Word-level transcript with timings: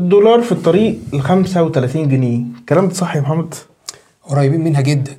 الدولار 0.00 0.42
في 0.42 0.52
الطريق 0.52 0.98
ل 1.12 1.20
35 1.20 2.08
جنيه. 2.08 2.40
الكلام 2.60 2.88
ده 2.88 2.94
صح 2.94 3.16
يا 3.16 3.20
محمد؟ 3.20 3.54
قريبين 4.28 4.60
منها 4.64 4.80
جدا. 4.80 5.12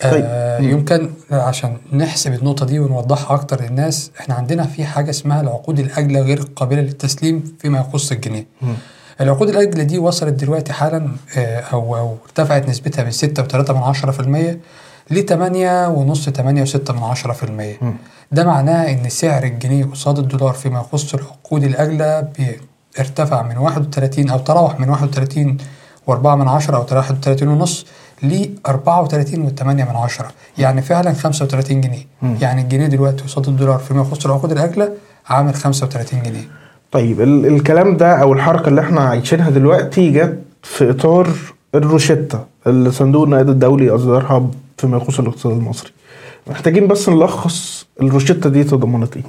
طيب. 0.00 0.24
آه 0.26 0.58
يمكن 0.58 1.10
عشان 1.30 1.76
نحسب 1.92 2.32
النقطة 2.34 2.66
دي 2.66 2.78
ونوضحها 2.78 3.34
أكتر 3.34 3.62
للناس 3.64 4.10
إحنا 4.20 4.34
عندنا 4.34 4.64
في 4.66 4.84
حاجة 4.84 5.10
اسمها 5.10 5.40
العقود 5.40 5.78
الأجلة 5.78 6.20
غير 6.20 6.38
القابلة 6.38 6.80
للتسليم 6.80 7.56
فيما 7.58 7.78
يخص 7.78 8.12
الجنيه. 8.12 8.46
العقود 9.20 9.48
الأجلة 9.48 9.82
دي 9.82 9.98
وصلت 9.98 10.32
دلوقتي 10.34 10.72
حالا 10.72 11.08
آه 11.36 11.60
أو 11.60 11.96
أو 11.96 12.16
ارتفعت 12.24 12.68
نسبتها 12.68 13.04
من 13.04 13.12
6.3% 13.12 14.56
ل 15.10 15.22
8.5 15.22 16.30
8.6% 16.30 17.84
ده 18.32 18.44
معناه 18.44 18.92
إن 18.92 19.08
سعر 19.08 19.44
الجنيه 19.44 19.84
قصاد 19.84 20.18
الدولار 20.18 20.52
فيما 20.52 20.80
يخص 20.80 21.14
العقود 21.14 21.64
الأجلة 21.64 22.28
ارتفع 23.00 23.42
من 23.42 23.56
31 23.58 24.30
أو 24.30 24.38
تراوح 24.38 24.80
من 24.80 24.88
31 24.88 25.56
وأربعة 26.06 26.34
من 26.36 26.48
عشرة 26.48 26.76
أو 26.76 26.82
31 26.96 27.48
ونص 27.48 27.86
ل 28.22 28.46
34 28.66 29.40
وثمانية 29.40 29.84
من 29.84 29.96
عشرة. 29.96 30.28
يعني 30.58 30.82
فعلا 30.82 31.12
35 31.12 31.80
جنيه. 31.80 32.06
يعني 32.40 32.62
الجنيه 32.62 32.86
دلوقتي 32.86 33.22
قصاد 33.24 33.48
الدولار 33.48 33.78
فيما 33.78 34.00
يخص 34.02 34.24
العقود 34.26 34.52
الأجلة 34.52 34.88
عامل 35.28 35.54
35 35.54 36.22
جنيه. 36.22 36.44
طيب 36.92 37.20
ال- 37.20 37.46
الكلام 37.46 37.96
ده 37.96 38.16
أو 38.22 38.32
الحركة 38.32 38.68
اللي 38.68 38.80
إحنا 38.80 39.00
عايشينها 39.00 39.50
دلوقتي 39.50 40.10
جت 40.10 40.38
في 40.62 40.90
إطار 40.90 41.28
الروشتة 41.74 42.40
اللي 42.66 42.90
صندوق 42.90 43.22
النقد 43.24 43.48
الدولي 43.48 43.90
أصدرها 43.90 44.46
فيما 44.78 44.96
يخص 44.96 45.18
الاقتصاد 45.20 45.52
المصري. 45.52 45.90
محتاجين 46.46 46.86
بس 46.86 47.08
نلخص 47.08 47.86
الروشتة 48.02 48.50
دي 48.50 48.64
تضمنت 48.64 49.16
إيه. 49.16 49.22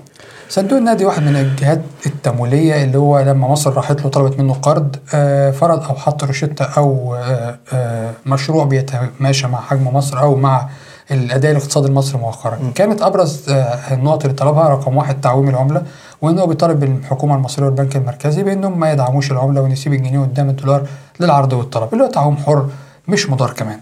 صندوق 0.50 0.78
النقدي 0.78 1.06
واحد 1.06 1.24
من 1.24 1.36
الجهات 1.36 1.82
التمويلية 2.06 2.84
اللي 2.84 2.98
هو 2.98 3.20
لما 3.20 3.48
مصر 3.48 3.74
راحت 3.74 4.02
له 4.02 4.10
طلبت 4.10 4.40
منه 4.40 4.54
قرض 4.54 4.96
آه، 5.14 5.52
فرض 5.52 5.84
أو 5.84 5.96
حط 5.96 6.24
روشتة 6.24 6.66
أو 6.66 7.16
آه، 7.16 7.60
آه، 7.74 8.12
مشروع 8.26 8.66
بيتماشى 8.66 9.48
مع 9.48 9.62
حجم 9.62 9.88
مصر 9.88 10.20
أو 10.20 10.36
مع 10.36 10.70
الأداء 11.12 11.52
الاقتصادي 11.52 11.88
المصري 11.88 12.20
مؤخرا. 12.22 12.72
كانت 12.76 13.02
أبرز 13.02 13.50
آه، 13.50 13.94
النقط 13.94 14.24
اللي 14.26 14.36
طلبها 14.36 14.70
رقم 14.70 14.98
واحد 14.98 15.22
تعويم 15.22 15.50
العملة 15.50 15.84
وإنه 16.22 16.46
بيطالب 16.46 16.84
الحكومة 16.84 17.36
المصرية 17.36 17.66
والبنك 17.66 17.96
المركزي 17.96 18.44
بإنهم 18.44 18.80
ما 18.80 18.92
يدعموش 18.92 19.32
العملة 19.32 19.62
وإن 19.62 19.72
يسيب 19.72 19.94
الجنيه 19.94 20.20
قدام 20.20 20.50
الدولار 20.50 20.88
للعرض 21.20 21.54
والطلب 21.54 21.94
اللي 21.94 22.04
هو 22.04 22.08
تعويم 22.08 22.38
حر 22.38 22.70
مش 23.08 23.30
مضار 23.30 23.52
كمان. 23.54 23.80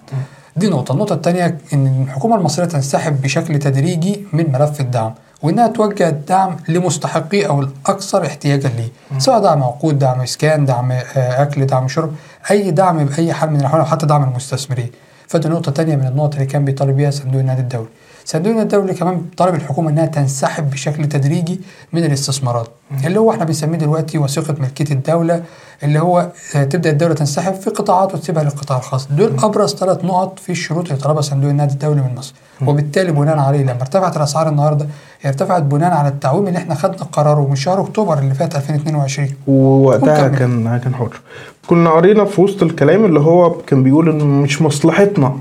دي 0.56 0.70
نقطة، 0.70 0.92
النقطة 0.92 1.14
الثانية 1.14 1.58
إن 1.74 2.04
الحكومة 2.08 2.36
المصرية 2.36 2.66
تنسحب 2.66 3.22
بشكل 3.22 3.60
تدريجي 3.60 4.26
من 4.34 4.52
ملف 4.52 4.82
الدعم، 4.82 5.14
وإنها 5.42 5.68
توجه 5.68 6.10
الدعم 6.10 6.58
لمستحقيه 6.68 7.48
أو 7.48 7.62
الأكثر 7.62 8.26
احتياجا 8.26 8.70
ليه، 8.70 9.20
سواء 9.20 9.40
دعم 9.40 9.64
عقود، 9.64 10.00
دعم 10.00 10.22
إسكان، 10.22 10.66
دعم 10.66 10.92
آه، 10.92 11.02
أكل، 11.16 11.66
دعم 11.66 11.88
شرب، 11.88 12.14
أي 12.52 12.72
دعم 12.72 13.06
بأي 13.06 13.34
حال 13.34 13.52
من 13.52 13.60
الأحوال 13.60 13.82
أو 13.82 13.88
حتى 13.88 14.06
دعم 14.06 14.24
المستثمرين. 14.24 14.92
فدي 15.28 15.50
نقطة 15.50 15.72
تانية 15.72 15.96
من 15.96 16.08
النقط 16.08 16.34
اللي 16.34 16.46
كان 16.46 16.66
بيطالب 16.66 16.96
بيها 16.98 17.12
صندوق 17.12 17.42
النقد 17.42 17.60
الدولي. 17.60 17.88
صندوق 18.26 18.52
النقد 18.52 18.74
الدولي 18.74 18.94
كمان 18.94 19.22
طالب 19.38 19.56
الحكومة 19.56 19.90
إنها 19.90 20.06
تنسحب 20.06 20.70
بشكل 20.70 21.06
تدريجي 21.06 21.62
من 21.94 22.04
الاستثمارات، 22.04 22.68
اللي 23.06 23.20
هو 23.20 23.32
إحنا 23.32 23.46
بنسميه 23.46 23.78
دلوقتي 23.78 24.18
وثيقة 24.18 24.56
ملكية 24.60 24.94
الدولة 24.96 25.44
اللي 25.84 26.00
هو 26.00 26.30
تبدأ 26.54 26.90
الدولة 26.90 27.14
تنسحب 27.14 27.54
في 27.54 27.70
قطاعات 27.70 28.14
وتسيبها 28.14 28.44
للقطاع 28.44 28.78
الخاص. 28.78 29.08
دول 29.12 29.34
أبرز 29.44 29.76
ثلاث 29.76 30.06
نقط 30.06 30.40
في 30.40 30.52
الشروط 30.52 30.88
اللي 30.92 31.02
طلبها 31.02 31.22
صندوق 31.22 31.50
النقد 31.50 31.72
الدولي 31.72 32.02
من 32.02 32.16
مصر. 32.18 32.34
وبالتالي 32.68 33.12
بناء 33.12 33.40
عليه 33.40 33.64
لما 33.64 33.82
ارتفعت 33.82 34.18
الأسعار 34.18 34.50
النهارده 34.50 34.88
هي 35.22 35.30
ارتفعت 35.30 35.64
بناء 35.64 35.94
على 35.94 36.08
التعويم 36.08 36.48
اللي 36.48 36.60
إحنا 36.60 36.76
خدنا 36.76 37.04
قراره 37.04 37.48
من 37.48 37.56
شهر 37.56 37.82
أكتوبر 37.82 38.20
اللي 38.20 38.34
فات 38.34 38.56
2022 38.56 39.30
ووقتها. 39.48 40.28
كان 40.28 40.80
كان 40.84 40.96
حر. 40.96 41.22
كنا 41.68 41.90
قرينا 41.90 42.26
في 42.26 42.42
وسط 42.42 42.64
الكلام 42.64 43.06
اللي 43.06 43.20
هو 43.20 43.52
كان 43.52 43.84
بيقول 43.84 44.10
إن 44.10 44.42
مش 44.42 44.62
مصلحتنا. 44.62 45.38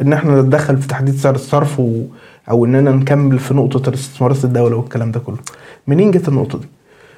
إن 0.00 0.12
إحنا 0.12 0.40
نتدخل 0.40 0.76
في 0.78 0.88
تحديد 0.88 1.16
سعر 1.18 1.34
الصرف 1.34 1.80
و... 1.80 2.02
أو 2.50 2.64
إننا 2.64 2.90
نكمل 2.90 3.38
في 3.38 3.54
نقطة 3.54 3.94
استثمارات 3.94 4.44
الدولة 4.44 4.76
والكلام 4.76 5.12
ده 5.12 5.20
كله. 5.20 5.36
منين 5.86 6.10
جت 6.10 6.28
النقطة 6.28 6.58
دي؟ 6.58 6.66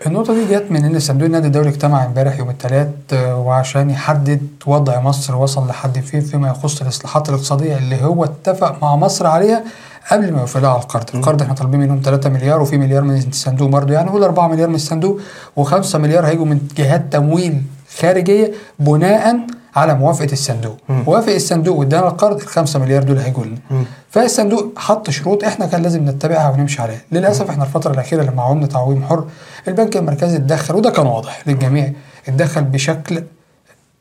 النقطة 0.06 0.34
دي 0.34 0.54
جت 0.54 0.64
من 0.70 0.84
إن 0.84 0.98
صندوق 0.98 1.26
النقد 1.26 1.44
الدولي 1.44 1.68
اجتمع 1.68 2.06
امبارح 2.06 2.38
يوم 2.38 2.50
الثلاث 2.50 2.88
وعشان 3.14 3.90
يحدد 3.90 4.40
وضع 4.66 5.00
مصر 5.00 5.36
وصل 5.36 5.66
لحد 5.68 5.98
فين 5.98 6.20
فيما 6.20 6.48
يخص 6.48 6.82
الإصلاحات 6.82 7.28
الاقتصادية 7.28 7.78
اللي 7.78 8.02
هو 8.02 8.24
اتفق 8.24 8.82
مع 8.82 8.96
مصر 8.96 9.26
عليها 9.26 9.64
قبل 10.12 10.32
ما 10.32 10.40
يوفي 10.40 10.60
لها 10.60 10.70
على 10.70 10.82
القرض، 10.82 11.04
القرض 11.14 11.42
إحنا 11.42 11.54
طالبين 11.54 11.80
منهم 11.80 12.00
3 12.04 12.30
مليار 12.30 12.62
وفي 12.62 12.78
مليار 12.78 13.02
من 13.02 13.16
الصندوق 13.16 13.68
برضه. 13.68 13.94
يعني 13.94 14.10
قول 14.10 14.22
4 14.24 14.48
مليار 14.48 14.68
من 14.68 14.74
الصندوق 14.74 15.20
و5 15.60 15.94
مليار 15.96 16.26
هيجوا 16.26 16.44
من 16.46 16.60
جهات 16.76 17.12
تمويل 17.12 17.62
خارجية 17.98 18.52
بناء 18.78 19.36
على 19.76 19.94
موافقة 19.94 20.32
الصندوق، 20.32 20.76
وافق 21.06 21.32
الصندوق 21.32 21.76
وادانا 21.78 22.08
القرض 22.08 22.40
ال 22.40 22.46
5 22.48 22.78
مليار 22.78 23.02
دول 23.02 23.18
هيجوا 23.18 23.44
لنا. 23.44 23.84
فالصندوق 24.10 24.72
حط 24.78 25.10
شروط 25.10 25.44
إحنا 25.44 25.66
كان 25.66 25.82
لازم 25.82 26.08
نتبعها 26.08 26.50
ونمشي 26.50 26.82
عليها. 26.82 27.00
للأسف 27.12 27.50
إحنا 27.50 27.64
الفترة 27.64 27.92
الأخيرة 27.92 28.22
لما 28.22 28.42
عملنا 28.42 28.66
تعويم 28.66 29.04
حر 29.04 29.24
البنك 29.68 29.96
المركزي 29.96 30.36
اتدخل 30.36 30.74
وده 30.74 30.90
كان 30.90 31.06
واضح 31.06 31.42
للجميع 31.48 31.92
اتدخل 32.28 32.64
بشكل 32.64 33.24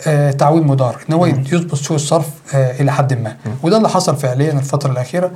آه 0.07 0.31
تعويم 0.31 0.69
مدار 0.69 0.97
إن 1.09 1.13
هو 1.13 1.25
يظبط 1.25 1.75
سوق 1.75 1.95
الصرف 1.95 2.29
آه 2.55 2.81
إلى 2.81 2.91
حد 2.91 3.13
ما. 3.13 3.35
وده 3.63 3.77
اللي 3.77 3.89
حصل 3.89 4.15
فعليا 4.15 4.51
الفترة 4.51 4.91
الأخيرة. 4.91 5.31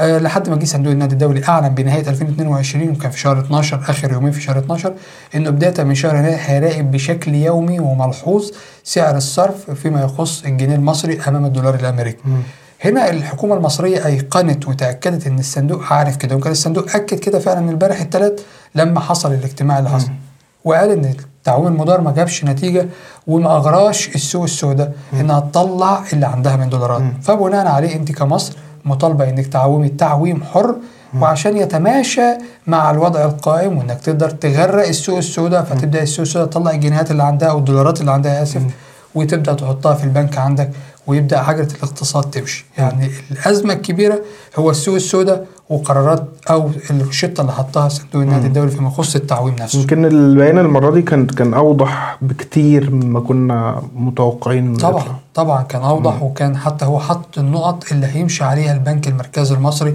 لحد 0.00 0.48
ما 0.48 0.56
جه 0.56 0.64
صندوق 0.64 0.92
النقد 0.92 1.12
الدولي 1.12 1.44
أعلن 1.48 1.68
بنهاية 1.68 2.08
2022 2.08 2.88
وكان 2.90 3.10
في 3.10 3.18
شهر 3.20 3.40
12 3.40 3.80
آخر 3.88 4.12
يومين 4.12 4.32
في 4.32 4.40
شهر 4.40 4.58
12 4.58 4.94
إنه 5.34 5.50
بداية 5.50 5.84
من 5.84 5.94
شهر 5.94 6.16
يناير 6.16 6.38
هيراقب 6.40 6.90
بشكل 6.90 7.34
يومي 7.34 7.80
وملحوظ 7.80 8.50
سعر 8.84 9.16
الصرف 9.16 9.70
فيما 9.70 10.02
يخص 10.02 10.44
الجنيه 10.44 10.74
المصري 10.74 11.20
أمام 11.28 11.44
الدولار 11.44 11.74
الأمريكي. 11.74 12.18
هنا 12.84 13.10
الحكومة 13.10 13.54
المصرية 13.54 14.06
أيقنت 14.06 14.68
وتأكدت 14.68 15.26
إن 15.26 15.38
الصندوق 15.38 15.92
عارف 15.92 16.16
كده 16.16 16.36
وكان 16.36 16.52
الصندوق 16.52 16.94
أكد 16.96 17.18
كده 17.18 17.38
فعلا 17.38 17.58
امبارح 17.58 18.00
الثلاث 18.00 18.32
لما 18.74 19.00
حصل 19.00 19.32
الاجتماع 19.32 19.78
اللي 19.78 19.90
حصل 19.90 20.10
وقال 20.64 20.90
إن 20.90 21.04
التعويم 21.04 21.66
المدار 21.72 22.00
ما 22.00 22.12
جابش 22.12 22.44
نتيجة 22.44 22.86
وما 23.26 23.56
أغراش 23.56 24.08
السوق 24.14 24.42
السوداء 24.42 24.92
إنها 25.20 25.40
تطلع 25.40 26.04
اللي 26.12 26.26
عندها 26.26 26.56
من 26.56 26.68
دولارات. 26.68 27.02
فبناء 27.22 27.66
عليه 27.66 27.96
أنت 27.96 28.12
كمصر 28.12 28.52
مطالبة 28.84 29.28
إنك 29.28 29.46
تعومي 29.46 29.88
تعويم 29.88 30.44
حر 30.44 30.76
وعشان 31.20 31.56
يتماشى 31.56 32.32
مع 32.66 32.90
الوضع 32.90 33.24
القائم 33.24 33.78
وإنك 33.78 34.00
تقدر 34.00 34.30
تغرق 34.30 34.86
السوق 34.88 35.16
السوداء 35.16 35.62
فتبدأ 35.62 36.02
السوق 36.02 36.20
السوداء 36.20 36.48
تطلع 36.48 36.70
الجنيهات 36.70 37.10
اللي 37.10 37.22
عندها 37.22 37.48
أو 37.48 37.58
الدولارات 37.58 38.00
اللي 38.00 38.12
عندها 38.12 38.42
آسف 38.42 38.62
وتبدأ 39.14 39.52
تحطها 39.54 39.94
في 39.94 40.04
البنك 40.04 40.38
عندك 40.38 40.70
ويبدأ 41.06 41.38
عجله 41.38 41.68
الاقتصاد 41.76 42.30
تمشي. 42.30 42.66
يعني 42.78 43.10
الأزمة 43.30 43.72
الكبيرة 43.72 44.20
هو 44.56 44.70
السوق 44.70 44.94
السوداء 44.94 45.46
وقرارات 45.68 46.24
أو 46.50 46.70
الشطه 46.90 47.40
اللي 47.40 47.52
حطها 47.52 47.88
صندوق 47.88 48.22
النقد 48.22 48.44
الدولي 48.44 48.70
فيما 48.70 48.88
يخص 48.88 49.16
التعويم 49.16 49.54
نفسه. 49.60 49.80
يمكن 49.80 50.04
البيان 50.04 50.58
المرة 50.58 50.90
دي 50.90 51.02
كان 51.02 51.26
كان 51.26 51.54
أوضح 51.54 52.18
بكتير 52.22 52.90
مما 52.90 53.20
كنا 53.20 53.82
متوقعين. 53.94 54.76
طبعا 54.76 55.00
يطلع. 55.00 55.14
طبعا 55.34 55.62
كان 55.62 55.82
أوضح 55.82 56.22
وكان 56.22 56.56
حتى 56.56 56.84
هو 56.84 57.00
حط 57.00 57.38
النقط 57.38 57.84
اللي 57.92 58.06
هيمشي 58.06 58.44
عليها 58.44 58.74
البنك 58.74 59.08
المركزي 59.08 59.54
المصري. 59.54 59.94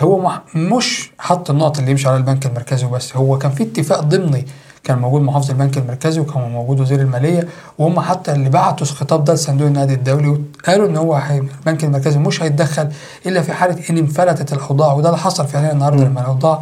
هو 0.00 0.30
مش 0.54 1.10
حط 1.18 1.50
النقط 1.50 1.78
اللي 1.78 1.90
يمشي 1.90 2.08
عليها 2.08 2.20
البنك 2.20 2.46
المركزي 2.46 2.86
وبس 2.86 3.16
هو 3.16 3.38
كان 3.38 3.50
في 3.50 3.62
اتفاق 3.62 4.00
ضمني 4.00 4.46
كان 4.88 4.98
موجود 4.98 5.22
محافظ 5.22 5.50
البنك 5.50 5.78
المركزي 5.78 6.20
وكان 6.20 6.42
موجود 6.52 6.80
وزير 6.80 7.00
المالية 7.00 7.48
وهم 7.78 8.00
حتى 8.00 8.32
اللي 8.32 8.50
بعتوا 8.50 8.86
الخطاب 8.86 9.24
ده 9.24 9.34
لصندوق 9.34 9.66
النقد 9.66 9.90
الدولي 9.90 10.40
قالوا 10.66 10.88
إن 10.88 10.96
هو 10.96 11.22
البنك 11.30 11.84
المركزي 11.84 12.18
مش 12.18 12.42
هيتدخل 12.42 12.88
إلا 13.26 13.42
في 13.42 13.52
حالة 13.52 13.76
إن 13.90 13.98
انفلتت 13.98 14.52
الأوضاع 14.52 14.92
وده 14.92 15.08
اللي 15.08 15.18
حصل 15.20 15.46
فعليا 15.46 15.72
النهارده 15.72 16.04
لما 16.04 16.20
الأوضاع 16.20 16.60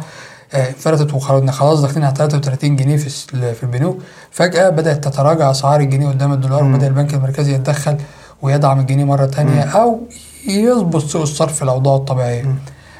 آه، 0.53 0.67
انفلتت 0.67 1.13
وخرجنا 1.13 1.51
خلاص 1.51 1.81
داخلين 1.81 2.03
على 2.05 2.15
33 2.15 2.75
جنيه 2.75 2.97
في 2.97 3.09
في 3.53 3.63
البنوك. 3.63 3.97
فجأة 4.31 4.69
بدأت 4.69 5.03
تتراجع 5.07 5.51
أسعار 5.51 5.79
الجنيه 5.79 6.07
قدام 6.09 6.33
الدولار 6.33 6.63
وبدأ 6.63 6.87
البنك 6.87 7.13
المركزي 7.13 7.53
يتدخل 7.53 7.97
ويدعم 8.41 8.79
الجنيه 8.79 9.03
مرة 9.03 9.25
تانية 9.25 9.61
أو 9.61 9.99
يظبط 10.47 11.01
سوق 11.03 11.21
الصرف 11.21 11.63
الأوضاع 11.63 11.95
الطبيعية. 11.95 12.55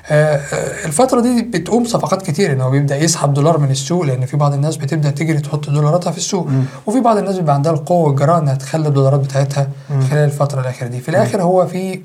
آه، 0.09 0.35
الفترة 0.85 1.21
دي 1.21 1.41
بتقوم 1.41 1.85
صفقات 1.85 2.21
كتير 2.21 2.51
إن 2.53 2.61
هو 2.61 2.69
بيبدأ 2.71 2.97
يسحب 2.97 3.33
دولار 3.33 3.57
من 3.57 3.71
السوق 3.71 4.01
لأن 4.03 4.25
في 4.25 4.37
بعض 4.37 4.53
الناس 4.53 4.77
بتبدأ 4.77 5.09
تجري 5.11 5.39
تحط 5.39 5.69
دولاراتها 5.69 6.11
في 6.11 6.17
السوق. 6.17 6.47
وفي 6.85 6.99
بعض 6.99 7.17
الناس 7.17 7.35
بيبقى 7.35 7.55
عندها 7.55 7.71
القوة 7.71 8.07
والجراءة 8.07 8.39
إنها 8.39 8.55
تخلي 8.55 8.87
الدولارات 8.87 9.19
بتاعتها 9.19 9.67
خلال 10.09 10.23
الفترة 10.23 10.61
الأخيرة 10.61 10.87
دي. 10.89 10.99
في 10.99 11.09
الآخر 11.09 11.41
هو 11.41 11.67
في 11.67 11.99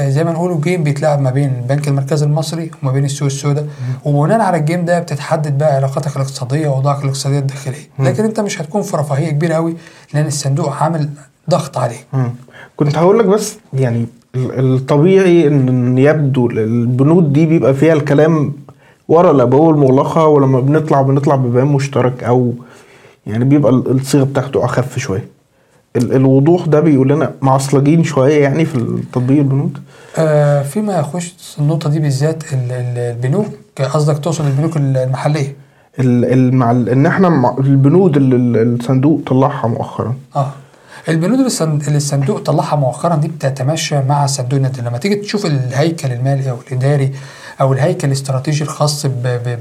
آه، 0.00 0.08
زي 0.08 0.24
ما 0.24 0.32
نقولوا 0.32 0.60
جيم 0.60 0.82
بيتلعب 0.82 1.20
ما 1.20 1.30
بين 1.30 1.50
البنك 1.62 1.88
المركزي 1.88 2.26
المصري 2.26 2.70
وما 2.82 2.92
بين 2.92 3.04
السوق 3.04 3.26
السوداء. 3.26 3.66
وبناء 4.04 4.40
على 4.40 4.56
الجيم 4.56 4.84
ده 4.84 4.98
بتتحدد 4.98 5.58
بقى 5.58 5.74
علاقاتك 5.76 6.16
الاقتصادية 6.16 6.68
وأوضاعك 6.68 7.02
الاقتصادية 7.04 7.38
الداخلية. 7.38 7.88
لكن 7.98 8.24
أنت 8.24 8.40
مش 8.40 8.60
هتكون 8.60 8.82
في 8.82 8.96
رفاهية 8.96 9.30
كبيرة 9.30 9.54
قوي 9.54 9.76
لأن 10.14 10.26
الصندوق 10.26 10.72
عامل 10.72 11.10
ضغط 11.50 11.78
عليه 11.78 12.00
مم. 12.12 12.30
كنت 12.76 12.98
هقول 12.98 13.18
لك 13.18 13.24
بس 13.24 13.54
يعني 13.72 14.06
الطبيعي 14.36 15.46
إن 15.46 15.98
يبدو 15.98 16.50
البنود 16.50 17.32
دي 17.32 17.46
بيبقى 17.46 17.74
فيها 17.74 17.92
الكلام 17.92 18.52
ورا 19.08 19.30
الأبواب 19.30 19.74
المغلقة 19.74 20.26
ولما 20.26 20.60
بنطلع 20.60 21.02
بنطلع 21.02 21.34
ببيان 21.36 21.66
مشترك 21.66 22.24
أو 22.24 22.52
يعني 23.26 23.44
بيبقى 23.44 23.72
ال- 23.72 23.90
الصيغة 23.90 24.24
بتاعته 24.24 24.64
أخف 24.64 24.98
شوية. 24.98 25.24
ال- 25.96 26.12
الوضوح 26.14 26.66
ده 26.66 26.80
بيقول 26.80 27.08
لنا 27.08 27.32
معصلجين 27.42 28.04
شوية 28.04 28.42
يعني 28.42 28.64
في 28.64 28.98
تطبيق 29.12 29.38
البنود. 29.38 29.78
آه 30.18 30.62
فيما 30.62 30.98
يخص 30.98 31.56
النقطة 31.60 31.90
دي 31.90 31.98
بالذات 31.98 32.42
ال- 32.52 32.58
ال- 32.72 32.98
البنوك 33.16 33.46
قصدك 33.94 34.18
تقصد 34.18 34.44
البنوك 34.46 34.76
المحلية؟ 34.76 35.56
ال- 35.98 36.24
ال- 36.32 36.54
مع 36.54 36.70
ال- 36.70 36.88
إن 36.88 37.06
إحنا 37.06 37.54
البنود 37.58 38.16
اللي 38.16 38.36
ال- 38.36 38.74
الصندوق 38.80 39.20
طلعها 39.26 39.66
مؤخرا. 39.68 40.14
آه. 40.36 40.50
البنود 41.08 41.32
اللي 41.38 41.46
الصن- 41.46 41.80
اللي 41.86 41.96
الصندوق 41.96 42.38
طلعها 42.42 42.76
مؤخرا 42.76 43.16
دي 43.16 43.28
بتتماشى 43.28 44.00
مع 44.00 44.26
صندوق 44.26 44.54
النقد 44.58 44.80
لما 44.80 44.98
تيجي 44.98 45.14
تشوف 45.14 45.46
الهيكل 45.46 46.12
المالي 46.12 46.50
أو 46.50 46.56
الإداري 46.66 47.12
أو 47.60 47.72
الهيكل 47.72 48.06
الاستراتيجي 48.08 48.64
الخاص 48.64 49.06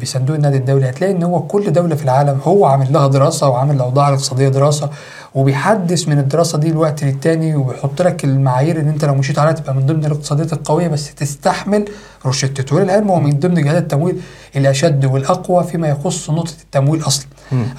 بصندوق 0.01 0.35
النقد 0.35 0.53
الدولي 0.53 0.89
هتلاقي 0.89 1.13
إن 1.13 1.23
هو 1.23 1.41
كل 1.41 1.71
دولة 1.73 1.95
في 1.95 2.03
العالم 2.03 2.39
هو 2.43 2.65
عامل 2.65 2.93
لها 2.93 3.07
دراسة 3.07 3.49
وعامل 3.49 3.75
الاوضاع 3.75 4.07
الاقتصاديه 4.09 4.49
دراسة. 4.49 4.89
وبيحدث 5.35 6.07
من 6.07 6.19
الدراسة 6.19 6.57
دي 6.57 6.69
الوقت 6.69 7.03
للتاني 7.03 7.55
وبيحط 7.55 8.01
لك 8.01 8.23
المعايير 8.23 8.79
ان 8.79 8.87
انت 8.87 9.05
لو 9.05 9.15
مشيت 9.15 9.39
عليها 9.39 9.53
تبقى 9.53 9.73
من 9.75 9.85
ضمن 9.85 10.05
الاقتصاديات 10.05 10.53
القوية 10.53 10.87
بس 10.87 11.15
تستحمل 11.15 11.85
روشتته 12.25 12.75
وللعلم 12.75 13.09
هو 13.11 13.19
من 13.19 13.39
ضمن 13.39 13.63
جهات 13.63 13.77
التمويل 13.83 14.21
الأشد 14.55 15.05
والأقوى 15.05 15.63
فيما 15.63 15.87
يخص 15.87 16.29
نقطة 16.29 16.53
التمويل 16.63 17.01
أصلا 17.07 17.25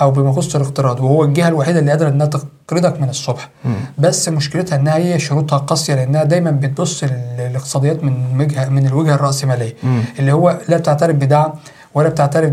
أو 0.00 0.10
بما 0.10 0.30
يخص 0.30 0.54
الاقتراض 0.56 1.00
وهو 1.00 1.24
الجهة 1.24 1.48
الوحيدة 1.48 1.78
اللي 1.78 1.90
قادرة 1.90 2.08
إنها 2.08 2.26
تقرضك 2.26 3.00
من 3.00 3.08
الصبح. 3.08 3.50
بس 3.98 4.28
مشكلتها 4.28 4.76
إنها 4.76 4.96
هي 4.96 5.18
شروطها 5.18 5.58
قاسية 5.58 5.94
لأنها 5.94 6.24
دايما 6.24 6.50
بتبص 6.50 7.04
للاقتصاديات 7.38 8.04
من 8.04 8.40
وجهه 8.40 8.68
من 8.68 8.86
الوجهة 8.86 9.14
الرأسمالية. 9.14 9.74
اللي 10.18 10.32
هو 10.32 10.58
لا 10.68 10.76
بتعترف 10.76 11.16
بدعم 11.16 11.52
ولا 11.94 12.08
بتعترف 12.08 12.50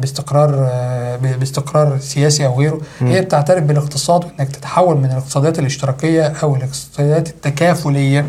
باستقرار 0.00 0.68
آه، 0.70 1.16
باستقرار 1.16 1.98
سياسي 1.98 2.46
أو 2.46 2.58
غيره. 2.60 2.80
هي 3.00 3.20
بتعترف 3.20 3.64
بالاقتصاد 3.64 4.24
وإنك 4.24 4.48
تتحول 4.56 4.96
من 4.96 5.04
الاقتصادات 5.04 5.58
الاشتراكية 5.58 6.32
أو 6.42 6.56
الاقتصادات 6.56 7.28
التكافلية 7.28 8.26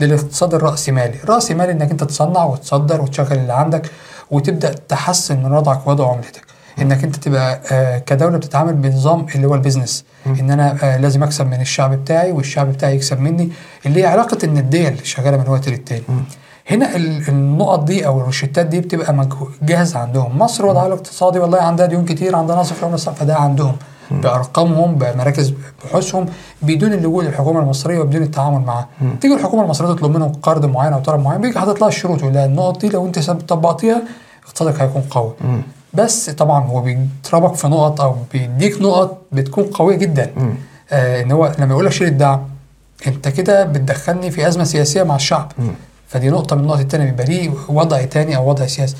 للاقتصاد 0.00 0.54
الراسمالي 0.54 1.14
الراسمالي 1.24 1.72
إنك 1.72 1.90
أنت 1.90 2.04
تصنع 2.04 2.44
وتصدر 2.44 3.00
وتشغل 3.00 3.38
اللي 3.38 3.52
عندك 3.52 3.90
وتبدأ 4.30 4.74
تحسن 4.88 5.42
من 5.42 5.52
وضعك 5.52 5.86
ووضع 5.86 6.12
عملتك. 6.12 6.42
إنك 6.78 7.04
أنت 7.04 7.16
تبقى 7.16 7.60
آه، 7.72 7.98
كدولة 7.98 8.36
بتتعامل 8.36 8.72
بنظام 8.74 9.26
اللي 9.34 9.46
هو 9.46 9.54
البيزنس. 9.54 10.04
إن 10.26 10.50
أنا 10.50 10.76
آه، 10.82 10.96
لازم 10.96 11.22
أكسب 11.22 11.46
من 11.46 11.60
الشعب 11.60 11.94
بتاعي 11.94 12.32
والشعب 12.32 12.72
بتاعي 12.72 12.94
يكسب 12.96 13.20
مني 13.20 13.50
اللي 13.86 14.00
هي 14.02 14.06
علاقة 14.06 14.38
النديه 14.44 14.88
اللي 14.88 15.04
شغالة 15.04 15.36
من 15.36 15.48
وقت 15.48 15.68
للتاني. 15.68 16.02
هنا 16.70 16.96
ال- 16.96 17.28
النقط 17.28 17.84
دي 17.84 18.06
أو 18.06 18.20
الروشتات 18.20 18.66
دي 18.66 18.80
بتبقى 18.80 19.28
جاهزه 19.62 19.98
عندهم. 19.98 20.38
مصر 20.38 20.66
وضعها 20.66 20.86
الاقتصادي 20.86 21.38
والله 21.38 21.58
عندها 21.58 21.86
ديون 21.86 22.04
كتير 22.04 22.36
عندها 22.36 22.56
نقص 22.56 22.72
في 22.72 22.80
العمله 22.82 22.96
فده 22.96 23.36
عندهم. 23.36 23.76
بأرقامهم 24.10 24.94
بمراكز 24.94 25.54
بحوثهم 25.84 26.26
بدون 26.62 26.92
اللجوء 26.92 27.24
للحكومة 27.24 27.60
المصرية 27.60 27.98
وبدون 27.98 28.22
التعامل 28.22 28.60
معاها 28.60 28.88
تيجي 29.20 29.34
الحكومة 29.34 29.62
المصرية 29.62 29.88
تطلب 29.94 30.10
منهم 30.16 30.32
قرض 30.32 30.64
معين 30.66 30.92
أو 30.92 31.00
طلب 31.00 31.20
معين 31.20 31.40
بيجي 31.40 31.58
حاطط 31.58 31.80
لها 31.80 31.88
الشروط 31.88 32.20
يقول 32.20 32.34
لها 32.34 32.46
النقط 32.46 32.80
دي 32.80 32.88
لو 32.88 33.06
أنت 33.06 33.18
طبقتيها 33.30 34.02
اقتصادك 34.46 34.80
هيكون 34.80 35.02
قوي. 35.02 35.32
بس 35.94 36.30
طبعا 36.30 36.64
هو 36.64 36.80
بيضربك 36.80 37.54
في 37.54 37.68
نقط 37.68 38.00
أو 38.00 38.16
بيديك 38.32 38.82
نقط 38.82 39.18
بتكون 39.32 39.64
قوية 39.64 39.96
جدا. 39.96 40.30
آه 40.92 41.22
إن 41.22 41.32
هو 41.32 41.52
لما 41.58 41.72
يقول 41.72 41.86
لك 41.86 41.92
شيل 41.92 42.08
الدعم 42.08 42.40
أنت 43.06 43.28
كده 43.28 43.64
بتدخلني 43.64 44.30
في 44.30 44.48
أزمة 44.48 44.64
سياسية 44.64 45.02
مع 45.02 45.16
الشعب. 45.16 45.52
فدي 46.12 46.30
نقطة 46.30 46.56
من 46.56 46.62
النقط 46.62 46.78
التانية 46.78 47.04
بيبقى 47.10 47.24
ليه 47.24 47.50
وضع 47.68 48.02
تاني 48.02 48.36
أو 48.36 48.48
وضع 48.50 48.66
سياسي. 48.66 48.96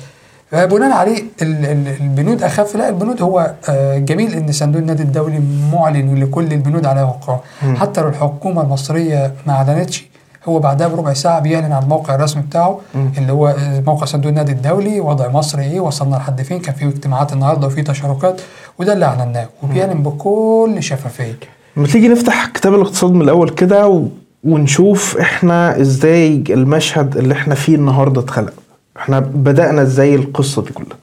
بناء 0.53 0.91
عليه 0.91 1.23
ال- 1.41 1.65
ال- 1.65 1.95
البنود 2.01 2.43
أخف. 2.43 2.75
لا 2.75 2.89
البنود 2.89 3.21
هو 3.21 3.53
آه، 3.69 3.97
جميل 3.97 4.33
إن 4.33 4.51
صندوق 4.51 4.81
النادي 4.81 5.03
الدولي 5.03 5.41
معلن 5.73 6.23
لكل 6.23 6.53
البنود 6.53 6.85
على 6.85 7.05
موقعه 7.05 7.41
حتى 7.75 8.01
لو 8.01 8.07
الحكومة 8.07 8.61
المصرية 8.61 9.33
ما 9.47 9.53
أعلنتش 9.53 10.05
هو 10.47 10.59
بعدها 10.59 10.87
بربع 10.87 11.13
ساعة 11.13 11.39
بيعلن 11.39 11.71
على 11.71 11.83
الموقع 11.83 12.15
الرسمي 12.15 12.41
بتاعه 12.43 12.79
اللي 13.17 13.31
هو 13.33 13.47
آه، 13.47 13.79
موقع 13.87 14.05
صندوق 14.05 14.29
النادي 14.29 14.51
الدولي 14.51 14.99
وضع 14.99 15.27
مصر 15.27 15.59
إيه 15.59 15.79
وصلنا 15.79 16.15
لحد 16.15 16.41
فين 16.41 16.59
كان 16.59 16.75
في 16.75 16.85
اجتماعات 16.85 17.33
النهارده 17.33 17.67
وفي 17.67 17.81
تشاركات 17.81 18.41
وده 18.79 18.93
اللي 18.93 19.05
أعلناه. 19.05 19.47
وبيعلن 19.63 20.03
بكل 20.03 20.75
شفافية. 20.79 21.39
لما 21.77 21.87
تيجي 21.87 22.07
نفتح 22.07 22.45
كتاب 22.45 22.73
الاقتصاد 22.73 23.11
من 23.11 23.21
الأول 23.21 23.49
كده 23.49 23.87
و... 23.87 24.05
ونشوف 24.43 25.17
إحنا 25.17 25.81
إزاي 25.81 26.43
المشهد 26.49 27.17
اللي 27.17 27.33
إحنا 27.33 27.55
فيه 27.55 27.75
النهارده 27.75 28.21
اتخلق. 28.21 28.53
إحنا 28.97 29.19
بدأنا 29.19 29.81
إزاي 29.81 30.15
القصة 30.15 30.61
دي 30.61 30.73
كلها. 30.73 30.97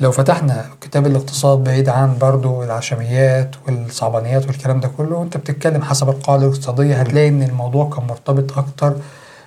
لو 0.00 0.10
فتحنا 0.12 0.64
كتاب 0.80 1.06
الاقتصاد 1.06 1.64
بعيد 1.64 1.88
عن 1.88 2.18
برضو 2.20 2.62
العشميات 2.62 3.50
والصعبانيات 3.66 4.46
والكلام 4.46 4.80
ده 4.80 4.88
كله 4.96 5.16
وأنت 5.16 5.36
بتتكلم 5.36 5.82
حسب 5.82 6.08
القاعدة 6.08 6.46
الاقتصادية 6.46 6.94
هتلاقي 7.00 7.28
إن 7.28 7.42
الموضوع 7.42 7.90
كان 7.96 8.06
مرتبط 8.06 8.58
أكتر 8.58 8.94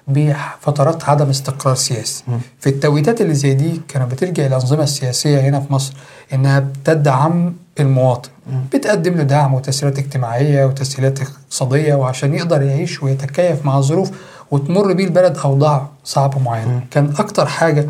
بفترات 0.08 1.10
عدم 1.10 1.30
استقرار 1.30 1.75
سياسي. 1.75 2.24
في 2.60 2.69
التوقيتات 2.69 3.22
اللي 3.22 3.34
زي 3.34 3.54
دي 3.54 3.81
كانت 3.88 4.12
بتلجأ 4.12 4.48
الأنظمة 4.48 4.84
السياسية 4.84 5.40
هنا 5.40 5.60
في 5.60 5.74
مصر 5.74 5.94
إنها 6.34 6.60
بتدعم 6.60 7.54
المواطن. 7.79 8.29
بتقدم 8.73 9.13
له 9.13 9.23
دعم 9.23 9.53
وتسهيلات 9.53 10.00
اجتماعية 10.00 10.65
وتسهيلات 10.65 11.19
اقتصادية 11.21 11.95
وعشان 11.95 12.33
يقدر 12.33 12.62
يعيش 12.62 13.03
ويتكيف 13.03 13.65
مع 13.65 13.77
الظروف 13.77 14.12
وتمر 14.51 14.94
بيه 14.94 15.06
البلد 15.06 15.38
أوضاع 15.38 15.88
صعبة 16.03 16.39
معينة 16.39 16.81
كان 16.91 17.13
أكتر 17.19 17.45
حاجة 17.45 17.88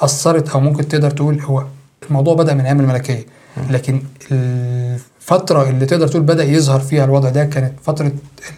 أثرت 0.00 0.48
أو 0.50 0.60
ممكن 0.60 0.88
تقدر 0.88 1.10
تقول 1.10 1.40
هو 1.40 1.64
الموضوع 2.08 2.34
بدأ 2.34 2.54
من 2.54 2.60
أيام 2.60 2.80
الملكية. 2.80 3.26
لكن 3.70 4.02
الفترة 4.32 5.68
اللي 5.68 5.86
تقدر 5.86 6.08
تقول 6.08 6.22
بدأ 6.22 6.44
يظهر 6.44 6.80
فيها 6.80 7.04
الوضع 7.04 7.28
ده 7.28 7.44
كانت 7.44 7.72
فترة 7.82 8.12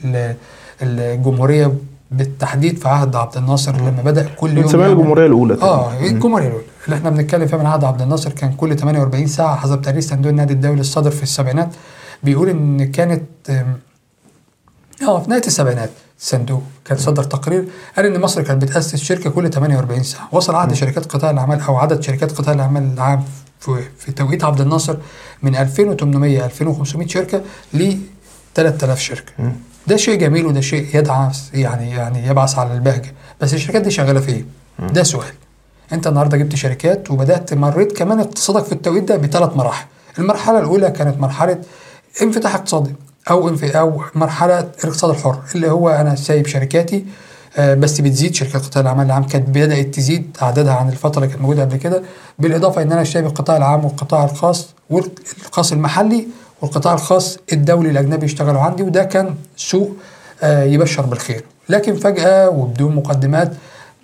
ال- 0.05 0.35
الجمهورية 0.83 1.73
بالتحديد 2.11 2.79
في 2.79 2.89
عهد 2.89 3.17
عبد 3.17 3.37
الناصر 3.37 3.77
لما 3.77 4.03
بدأ 4.05 4.29
كل 4.37 4.51
يوم 4.51 4.59
من 4.59 4.69
زمان 4.69 4.91
الجمهورية 4.93 5.27
الأولى 5.27 5.55
آه. 5.63 5.93
الجمهورية 6.01 6.47
الأولى. 6.47 6.65
اللي 6.85 6.97
إحنا 6.97 7.11
بنتكلم 7.11 7.47
فيها 7.47 7.59
من 7.59 7.67
عهد 7.67 7.85
عبد 7.85 8.03
الناصر 8.03 8.33
كان 8.33 8.53
كل 8.53 8.77
48 8.77 9.27
ساعة 9.27 9.57
حسب 9.57 9.83
تقرير 9.83 10.01
صندوق 10.01 10.31
النادي 10.31 10.53
الدولي 10.53 10.81
الصادر 10.81 11.11
في 11.11 11.23
السبعينات. 11.23 11.69
بيقول 12.23 12.49
إن 12.49 12.91
كانت 12.91 13.23
آه 13.51 15.21
في 15.21 15.31
نهاية 15.31 15.47
السبعينات 15.47 15.91
الصندوق 16.21 16.63
كان 16.85 16.99
صدر 16.99 17.25
تقرير 17.25 17.65
قال 17.97 18.07
إن 18.07 18.21
مصر 18.21 18.43
كانت 18.43 18.63
بتأسس 18.63 18.97
شركة 18.97 19.31
كل 19.31 19.51
48 19.51 20.03
ساعة. 20.03 20.29
وصل 20.33 20.55
عدد 20.55 20.75
شركات 20.75 21.07
قطاع 21.07 21.31
الأعمال 21.31 21.61
أو 21.61 21.77
عدد 21.77 22.03
شركات 22.03 22.33
قطاع 22.33 22.55
الأعمال 22.55 22.93
العام 22.95 23.25
في, 23.61 23.83
في 23.99 24.13
توقيت 24.13 24.45
عبد 24.45 24.61
الناصر 24.61 24.97
من 25.43 25.57
2800 25.57 26.45
2500 26.45 27.07
شركة 27.09 27.43
ل 27.75 27.93
3000 28.55 28.99
شركة. 29.01 29.33
ده 29.87 29.97
شيء 29.97 30.19
جميل 30.19 30.47
وده 30.47 30.61
شيء 30.61 30.97
يدعس 30.99 31.51
يعني 31.55 31.91
يعني 31.91 32.27
يبعث 32.27 32.59
على 32.59 32.75
البهجة. 32.75 33.15
بس 33.41 33.55
الشركات 33.55 33.83
دي 33.83 33.91
شغالة 33.91 34.21
في 34.21 34.33
إيه؟ 34.33 34.45
ده 34.79 35.03
سؤال. 35.03 35.33
أنت 35.95 36.07
النهارده 36.07 36.37
جبت 36.37 36.55
شركات 36.55 37.11
وبدأت 37.11 37.55
مريت 37.55 37.97
كمان 37.97 38.21
اقتصادك 38.21 38.65
في 38.65 38.73
التوقيت 38.73 39.05
ده 39.05 39.17
بثلاث 39.17 39.57
مراحل 39.57 39.87
المرحلة 40.19 40.59
الأولى 40.59 40.91
كانت 40.91 41.21
مرحلة 41.21 41.59
انفتاح 42.23 42.55
اقتصادي 42.55 42.95
أو. 43.31 43.49
أو 43.65 44.03
مرحلة 44.15 44.59
الاقتصاد 44.59 45.11
الحر 45.11 45.39
اللي 45.55 45.71
هو 45.71 45.89
أنا 45.89 46.15
سايب 46.15 46.47
شركاتي 46.47 47.05
آه، 47.57 47.75
بس 47.75 48.01
بتزيد 48.01 48.35
شركات 48.35 48.65
قطاع 48.65 48.83
الاعمال 48.83 49.07
العام 49.07 49.23
كانت 49.25 49.49
بدأت 49.49 49.95
تزيد 49.95 50.37
عددها 50.43 50.75
عن 50.75 50.89
الفترة 50.89 51.19
اللي 51.19 51.29
كانت 51.29 51.43
موجودة 51.43 51.63
قبل 51.63 51.77
كده 51.77 52.03
بالإضافة 52.39 52.83
إن 52.83 52.93
أنا 52.93 53.05
سايب 53.05 53.27
القطاع 53.27 53.57
العام 53.57 53.85
والقطاع 53.85 54.25
الخاص 54.25 54.69
والخاص 54.91 55.73
المحلي 55.73 56.27
والقطاع 56.63 56.95
الخاص 56.95 57.39
الدولي 57.53 57.91
الأجنبي 57.91 58.27
يشتغلوا 58.27 58.61
عندي 58.61 58.83
وده 58.83 59.05
كان 59.05 59.35
سوق 59.57 59.97
آه، 60.43 60.65
يبشر 60.65 61.03
بالخير 61.03 61.45
لكن 61.69 61.97
فجأة 61.97 62.49
وبدون 62.49 62.95
مقدمات 62.95 63.53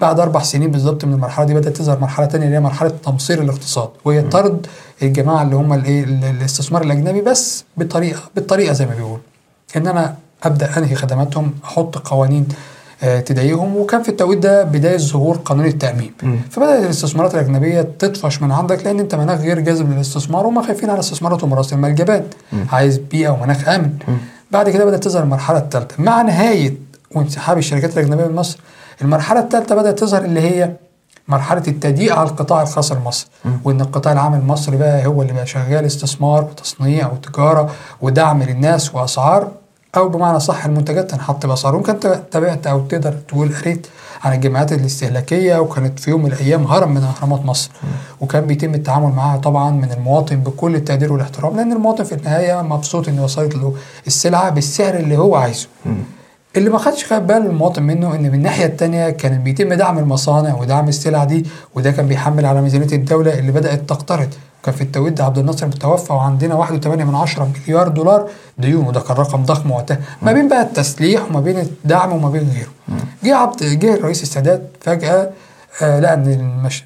بعد 0.00 0.21
أربع 0.21 0.42
سنين 0.42 0.71
بالظبط 0.71 1.04
من 1.04 1.12
المرحلة 1.12 1.47
دي 1.47 1.54
بدأت 1.54 1.76
تظهر 1.76 1.99
مرحلة 2.00 2.26
تانية 2.26 2.45
اللي 2.47 2.57
هي 2.57 2.61
مرحلة 2.61 2.88
تمصير 3.04 3.42
الاقتصاد 3.42 3.88
وهي 4.04 4.23
طرد 4.23 4.66
الجماعة 5.02 5.42
اللي 5.42 5.57
هم 5.57 5.73
الإيه 5.73 6.04
ال- 6.04 6.25
الاستثمار 6.25 6.83
الأجنبي 6.83 7.21
بس 7.21 7.64
بطريقه 7.76 8.21
بالطريقة 8.37 8.73
زي 8.73 8.87
ما 8.87 8.95
بيقول 8.95 9.19
إن 9.76 9.87
أنا 9.87 10.14
أبدأ 10.42 10.78
أنهي 10.78 10.95
خدماتهم 10.95 11.52
أحط 11.64 11.99
قوانين 11.99 12.49
آه، 13.02 13.21
تضايقهم 13.21 13.76
وكان 13.76 14.02
في 14.02 14.09
التوقيت 14.09 14.38
ده 14.38 14.62
بداية 14.62 14.97
ظهور 14.97 15.37
قانون 15.37 15.66
التأمين. 15.66 16.12
فبدأت 16.50 16.85
الاستثمارات 16.85 17.35
الأجنبية 17.35 17.83
تطفش 17.99 18.42
من 18.42 18.52
عندك 18.52 18.85
لأن 18.85 19.00
أنت 19.00 19.14
مناخ 19.14 19.40
غير 19.40 19.61
جاذب 19.61 19.90
للاستثمار 19.92 20.47
وهم 20.47 20.62
خايفين 20.62 20.90
على 20.90 21.00
استثماراتهم 21.00 21.54
راس 21.54 21.73
المال 21.73 21.95
جبان 21.95 22.25
عايز 22.73 22.99
بيئة 22.99 23.28
ومناخ 23.30 23.69
آمن. 23.69 23.90
بعد 24.50 24.71
كده 24.71 24.85
بدأت 24.85 25.04
تظهر 25.04 25.23
المرحلة 25.23 25.59
الثالثه 25.59 25.95
مع 26.02 26.23
نهاية 26.23 26.75
وانسحاب 27.14 27.59
الشركات 27.59 27.99
الأجنبية 27.99 28.25
من 28.26 28.35
مصر 28.35 28.59
المرحلة 29.02 29.40
الثالثه 29.40 29.75
بدأت 29.75 29.99
تظهر 29.99 30.25
اللي 30.25 30.40
هي 30.40 30.71
مرحلة 31.28 31.62
التضييق 31.69 32.16
على 32.19 32.28
القطاع 32.28 32.62
الخاص 32.62 32.92
المصري. 32.92 33.30
وإن 33.64 33.80
القطاع 33.80 34.12
العام 34.12 34.35
المصري 34.35 34.76
بقى 34.76 35.07
هو 35.07 35.23
اللي 35.23 35.33
بقى 35.33 35.47
شغال 35.47 35.85
استثمار 35.85 36.42
وتصنيع 36.45 37.12
وتجارة 37.12 37.71
ودعم 38.00 38.42
للناس 38.42 38.95
وأسعار 38.95 39.49
أو 39.97 40.09
بمعنى 40.09 40.40
صح 40.40 40.64
المنتجات 40.64 41.11
تنحط 41.11 41.47
بأسعار. 41.47 41.76
ممكن 41.76 42.00
تابعت 42.30 42.66
أو 42.66 42.80
تقدر 42.80 43.12
تقول 43.12 43.54
قريت 43.54 43.87
عن 44.23 44.33
الجمعيات 44.33 44.73
الاستهلاكية 44.73 45.59
وكانت 45.59 46.00
في 46.00 46.11
يوم 46.11 46.23
من 46.23 46.33
الأيام 46.33 46.64
هرم 46.64 46.95
من 46.95 47.02
أهرامات 47.02 47.45
مصر. 47.45 47.71
وكان 48.21 48.47
بيتم 48.47 48.75
التعامل 48.75 49.12
معاها 49.12 49.37
طبعا 49.38 49.71
من 49.71 49.92
المواطن 49.92 50.37
بكل 50.37 50.75
التقدير 50.75 51.12
والاحترام 51.12 51.57
لأن 51.57 51.73
المواطن 51.73 52.04
في 52.04 52.14
النهاية 52.14 52.62
مبسوط 52.62 53.09
إن 53.09 53.19
وصلت 53.21 53.54
له 53.54 53.75
السلعة 54.07 54.50
بالسعر 54.50 54.95
اللي 54.95 55.16
هو 55.19 55.37
عايزه. 55.37 55.69
اللي 56.57 56.71
ما 56.71 56.78
خدش 56.78 57.04
خد 57.04 57.26
باله 57.26 57.47
المواطن 57.47 57.83
منه 57.83 58.14
إن 58.14 58.23
من 58.23 58.35
الناحية 58.35 58.66
الثانية 58.66 59.11
كان 59.11 59.42
بيتم 59.42 59.75
دعم 59.75 59.99
المصانع 59.99 60.54
ودعم 60.54 60.88
السلع 60.88 61.25
دي 61.25 61.47
وده 61.75 61.90
كان 61.90 62.07
بيحمل 62.09 62.47
على 62.47 62.62
ميزانية 62.62 62.92
الدولة 62.92 63.38
اللي 63.38 63.52
بدأت 63.52 63.88
تقترض. 63.88 64.28
كان 64.62 64.75
في 64.75 64.80
التوقيت 64.80 65.12
ده 65.12 65.25
عبد 65.25 65.38
الناصر 65.38 65.66
متوفى 65.66 66.12
وعندنا 66.12 66.66
1.8 66.66 66.87
من 66.87 67.14
عشرة 67.14 67.49
مليار 67.69 67.88
دولار 67.88 68.28
ديون 68.59 68.87
وده 68.87 69.00
كان 69.00 69.16
رقم 69.16 69.42
ضخم 69.45 69.71
وقتها. 69.71 69.99
ما 70.23 70.33
بين 70.33 70.49
بقى 70.49 70.62
التسليح 70.62 71.25
وما 71.30 71.40
بين 71.40 71.59
الدعم 71.59 72.12
وما 72.12 72.30
بين 72.30 72.49
غيره. 72.54 73.00
جه 73.25 73.37
عبد 73.37 73.64
جه 73.64 73.95
الرئيس 73.95 74.23
السادات 74.23 74.62
فجأة 74.80 75.30
آه 75.83 76.00
لقى 76.00 76.14
إن 76.14 76.26
المش... 76.33 76.85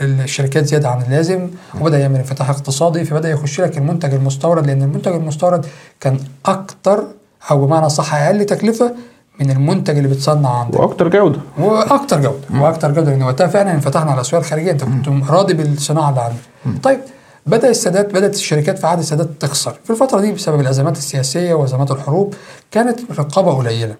الشركات 0.00 0.64
زيادة 0.66 0.88
عن 0.88 1.02
اللازم 1.02 1.48
وبدأ 1.80 1.98
يعمل 1.98 2.16
انفتاح 2.16 2.50
اقتصادي 2.50 3.04
فبدأ 3.04 3.30
يخش 3.30 3.60
لك 3.60 3.78
المنتج 3.78 4.14
المستورد 4.14 4.66
لأن 4.66 4.82
المنتج 4.82 5.12
المستورد 5.12 5.66
كان 6.00 6.18
أكتر 6.46 7.04
أو 7.50 7.66
بمعنى 7.66 7.88
صح 7.88 8.14
أقل 8.14 8.44
تكلفة 8.44 8.94
من 9.40 9.50
المنتج 9.50 9.96
اللي 9.96 10.08
بتصنع 10.08 10.48
عندك. 10.48 10.80
وأكتر 10.80 11.08
جودة. 11.08 11.40
وأكتر 11.58 12.20
جودة 12.20 12.60
وأكتر 12.60 12.92
جودة 12.92 13.10
لأن 13.10 13.22
وقتها 13.22 13.46
فعلا 13.46 13.74
انفتحنا 13.74 14.10
على 14.10 14.14
الاسواق 14.14 14.42
الخارجيه 14.42 14.70
أنت 14.70 14.84
كنت 14.84 15.08
راضي 15.30 15.54
بالصناعة 15.54 16.10
اللي 16.10 16.20
عندك. 16.20 16.82
طيب 16.82 17.00
بدأ 17.46 17.70
السادات 17.70 18.14
بدأت 18.14 18.34
الشركات 18.34 18.78
في 18.78 18.86
عهد 18.86 18.98
السادات 18.98 19.28
تخسر. 19.40 19.74
في 19.84 19.90
الفترة 19.90 20.20
دي 20.20 20.32
بسبب 20.32 20.60
الأزمات 20.60 20.96
السياسية 20.96 21.54
وأزمات 21.54 21.90
الحروب 21.90 22.34
كانت 22.70 23.00
الرقابه 23.10 23.52
قليلة. 23.56 23.94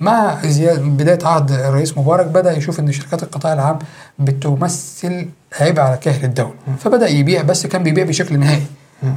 مع 0.00 0.36
زيادة 0.44 0.82
بداية 0.82 1.18
عهد 1.24 1.50
الرئيس 1.50 1.98
مبارك 1.98 2.26
بدأ 2.26 2.56
يشوف 2.56 2.80
إن 2.80 2.92
شركات 2.92 3.22
القطاع 3.22 3.52
العام 3.52 3.78
بتمثل 4.18 5.28
عبء 5.60 5.80
على 5.80 5.96
كاهل 5.96 6.24
الدولة. 6.24 6.54
فبدأ 6.78 7.08
يبيع 7.08 7.42
بس 7.42 7.66
كان 7.66 7.82
بيبيع 7.82 8.04
بشكل 8.04 8.38
نهائي. 8.38 8.66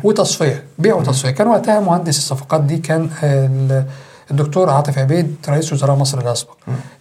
وتصفية 0.03 0.63
بيع 0.79 0.95
وتصفية. 0.95 1.29
كان 1.29 1.47
وقتها 1.47 1.79
مهندس 1.79 2.17
الصفقات 2.17 2.61
دي 2.61 2.77
كان 2.77 3.09
ال- 3.23 3.85
الدكتور 4.31 4.69
عاطف 4.69 4.97
عبيد 4.97 5.35
رئيس 5.49 5.73
وزراء 5.73 5.95
مصر 5.95 6.19
الأسبق. 6.19 6.53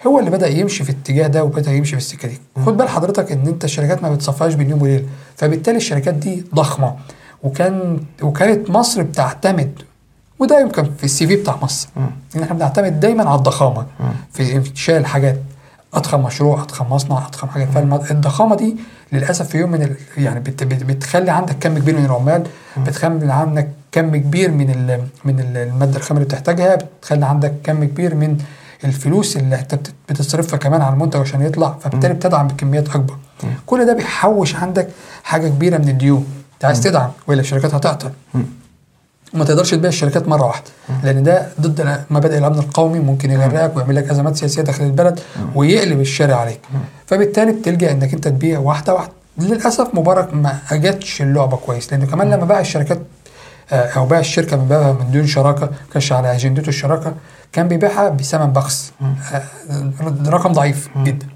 هو 0.07 0.19
اللي 0.19 0.31
بدأ 0.31 0.49
يمشي 0.49 0.85
في 0.85 0.91
الاتجاه 0.91 1.27
ده 1.27 1.45
وبدأ 1.45 1.73
يمشي 1.73 1.91
في 1.91 1.99
السكة 1.99 2.29
دي. 2.29 2.41
خد 2.67 2.77
بال 2.77 2.89
حضرتك 2.89 3.33
إن 3.33 3.47
أنت 3.47 3.65
الشركات 3.65 4.03
ما 4.03 4.11
بتصفاش 4.15 4.55
بين 4.55 4.71
يوم 4.71 4.83
وليلة. 4.83 5.05
فبالتالي 5.37 5.77
الشركات 5.77 6.15
دي 6.15 6.45
ضخمة. 6.55 6.95
وكان 7.43 8.01
وكانت 8.23 8.71
مصر 8.71 9.03
بتعتمد 9.03 9.73
وده 10.39 10.61
يمكن 10.61 10.85
في 10.99 11.05
السي 11.05 11.27
في 11.27 11.37
بتاع 11.37 11.59
مصر. 11.63 11.89
إن 12.37 12.43
إحنا 12.43 12.55
بنعتمد 12.55 13.01
دايما 13.01 13.25
على 13.29 13.39
الضخامة. 13.39 13.87
في 14.33 14.57
انشاء 14.57 14.97
الحاجات 14.99 15.37
أضخم 15.95 16.23
مشروع 16.23 16.63
أضخم 16.63 16.93
مصنع 16.93 17.27
أضخم 17.27 17.49
حاجة. 17.49 17.65
فالضخامة 17.65 18.57
دي 18.57 18.77
للأسف 19.13 19.49
في 19.49 19.59
يوم 19.59 19.71
من 19.71 19.83
ال... 19.83 19.97
يعني 20.17 20.41
بت... 20.41 20.63
بت... 20.65 20.83
بتخلي 20.85 21.31
عندك 21.31 21.57
كم 21.61 21.79
كبير 21.79 21.97
من 21.99 22.05
العمال 22.05 22.43
بتخلي 22.77 23.33
عندك 23.33 23.69
كم 23.93 24.17
كبير 24.17 24.51
من 24.51 24.71
ال... 24.71 25.01
من 25.25 25.41
ال- 25.41 25.57
المادة 25.57 25.97
الخام 25.97 26.17
اللي 26.17 26.27
بتحتاجها 26.29 26.77
بتخلي 26.77 27.27
عندك 27.27 27.55
كم 27.65 27.85
كبير 27.85 28.15
من 28.15 28.39
الفلوس 28.85 29.37
اللي 29.37 29.59
أنت 29.61 29.75
بت- 29.75 29.93
بتصرفها 30.09 30.57
كمان 30.59 30.83
على 30.83 30.93
المنتج 30.95 31.21
عشان 31.21 31.43
يطلع. 31.43 31.77
فبالتالي 31.81 32.15
بتدعم 32.15 32.49
بكميات 32.49 32.89
أكبر. 32.89 33.17
كل 33.67 33.87
ده 33.87 33.93
بيحوش 33.95 34.55
عندك 34.57 34.89
حاجة 35.25 35.49
كبيرة 35.49 35.79
من 35.79 35.89
الديون. 35.89 36.27
أنت 36.55 36.65
عايز 36.65 36.81
تدعم 36.81 37.11
والا 37.27 37.41
الشركات 37.41 37.75
هتعطل؟ 37.75 38.11
وما 39.35 39.45
تقدرش 39.45 39.71
تبيع 39.71 39.89
الشركات 39.89 40.29
مرة 40.29 40.47
واحدة. 40.47 40.65
لأن 41.03 41.23
ده 41.23 41.49
ضد 41.61 42.05
مبادئ 42.11 42.39
الامن 42.39 42.59
القومي 42.59 42.99
ممكن 42.99 43.31
يغرقك 43.31 43.77
ويعمل 43.77 43.97
لك 43.97 44.11
أزمات 44.11 44.37
سياسية 44.37 44.63
داخل 44.63 44.85
البلد 44.85 45.21
ويقلب 45.55 46.01
الشارع 46.01 46.37
عليك. 46.37 46.61
فبالتالي 47.07 47.53
بتلجأ 47.53 47.93
إنك 47.93 48.15
أنت 48.15 48.29
تبيع 48.29 48.59
واحدة 48.59 48.95
واحدة. 48.95 49.13
للأسف 49.39 49.95
مبارك 49.95 50.35
ما 50.35 50.59
اجتش 50.71 51.23
اللعبة 51.23 51.57
كويس 51.57 51.93
لأنه 51.93 52.07
كمان 52.07 52.31
لما 52.31 52.45
باع 52.45 52.61
الشركات 52.61 52.99
آه، 53.73 53.75
أو 53.77 54.07
باع 54.07 54.19
الشركة 54.19 54.57
من 54.57 54.69
بابها 54.69 54.93
من 54.93 55.11
دون 55.11 55.27
شراكة 55.27 55.71
كانش 55.93 56.13
على 56.13 56.35
أجندته 56.35 56.69
الشراكة 56.69 57.15
كان 57.53 57.69
بيبيعها 57.69 58.09
بثمن 58.09 58.47
بخس. 58.53 58.93
آه، 59.35 59.43
رقم 60.27 60.53
ضعيف 60.53 60.89
جدا. 60.97 61.27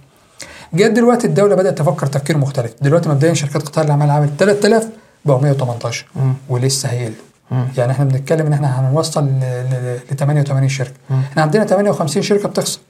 جت 0.74 0.90
دلوقتي 0.90 1.26
الدولة 1.26 1.54
بدأت 1.54 1.78
تفكر 1.78 2.06
تفكير 2.06 2.38
مختلف. 2.38 2.72
دلوقتي 2.82 3.08
مبدئيا 3.08 3.34
شركات 3.34 3.62
قطاع 3.62 3.84
الأعمال 3.84 4.10
عملت 4.10 4.30
3000 4.38 4.88
بقوا 5.24 5.40
118 5.40 6.06
ولسه 6.48 6.88
هيقل. 6.88 7.12
يعني 7.50 7.92
إحنا 7.92 8.04
بنتكلم 8.04 8.46
ان 8.46 8.52
إحنا 8.52 8.80
هنوصل 8.90 9.24
ل 9.24 9.40
ل- 9.40 10.00
ل 10.12 10.16
88 10.16 10.68
شركة. 10.68 10.92
إحنا 11.10 11.42
عندنا 11.42 11.64
58 11.64 12.22
شركة 12.22 12.48
بتخسر. 12.48 12.80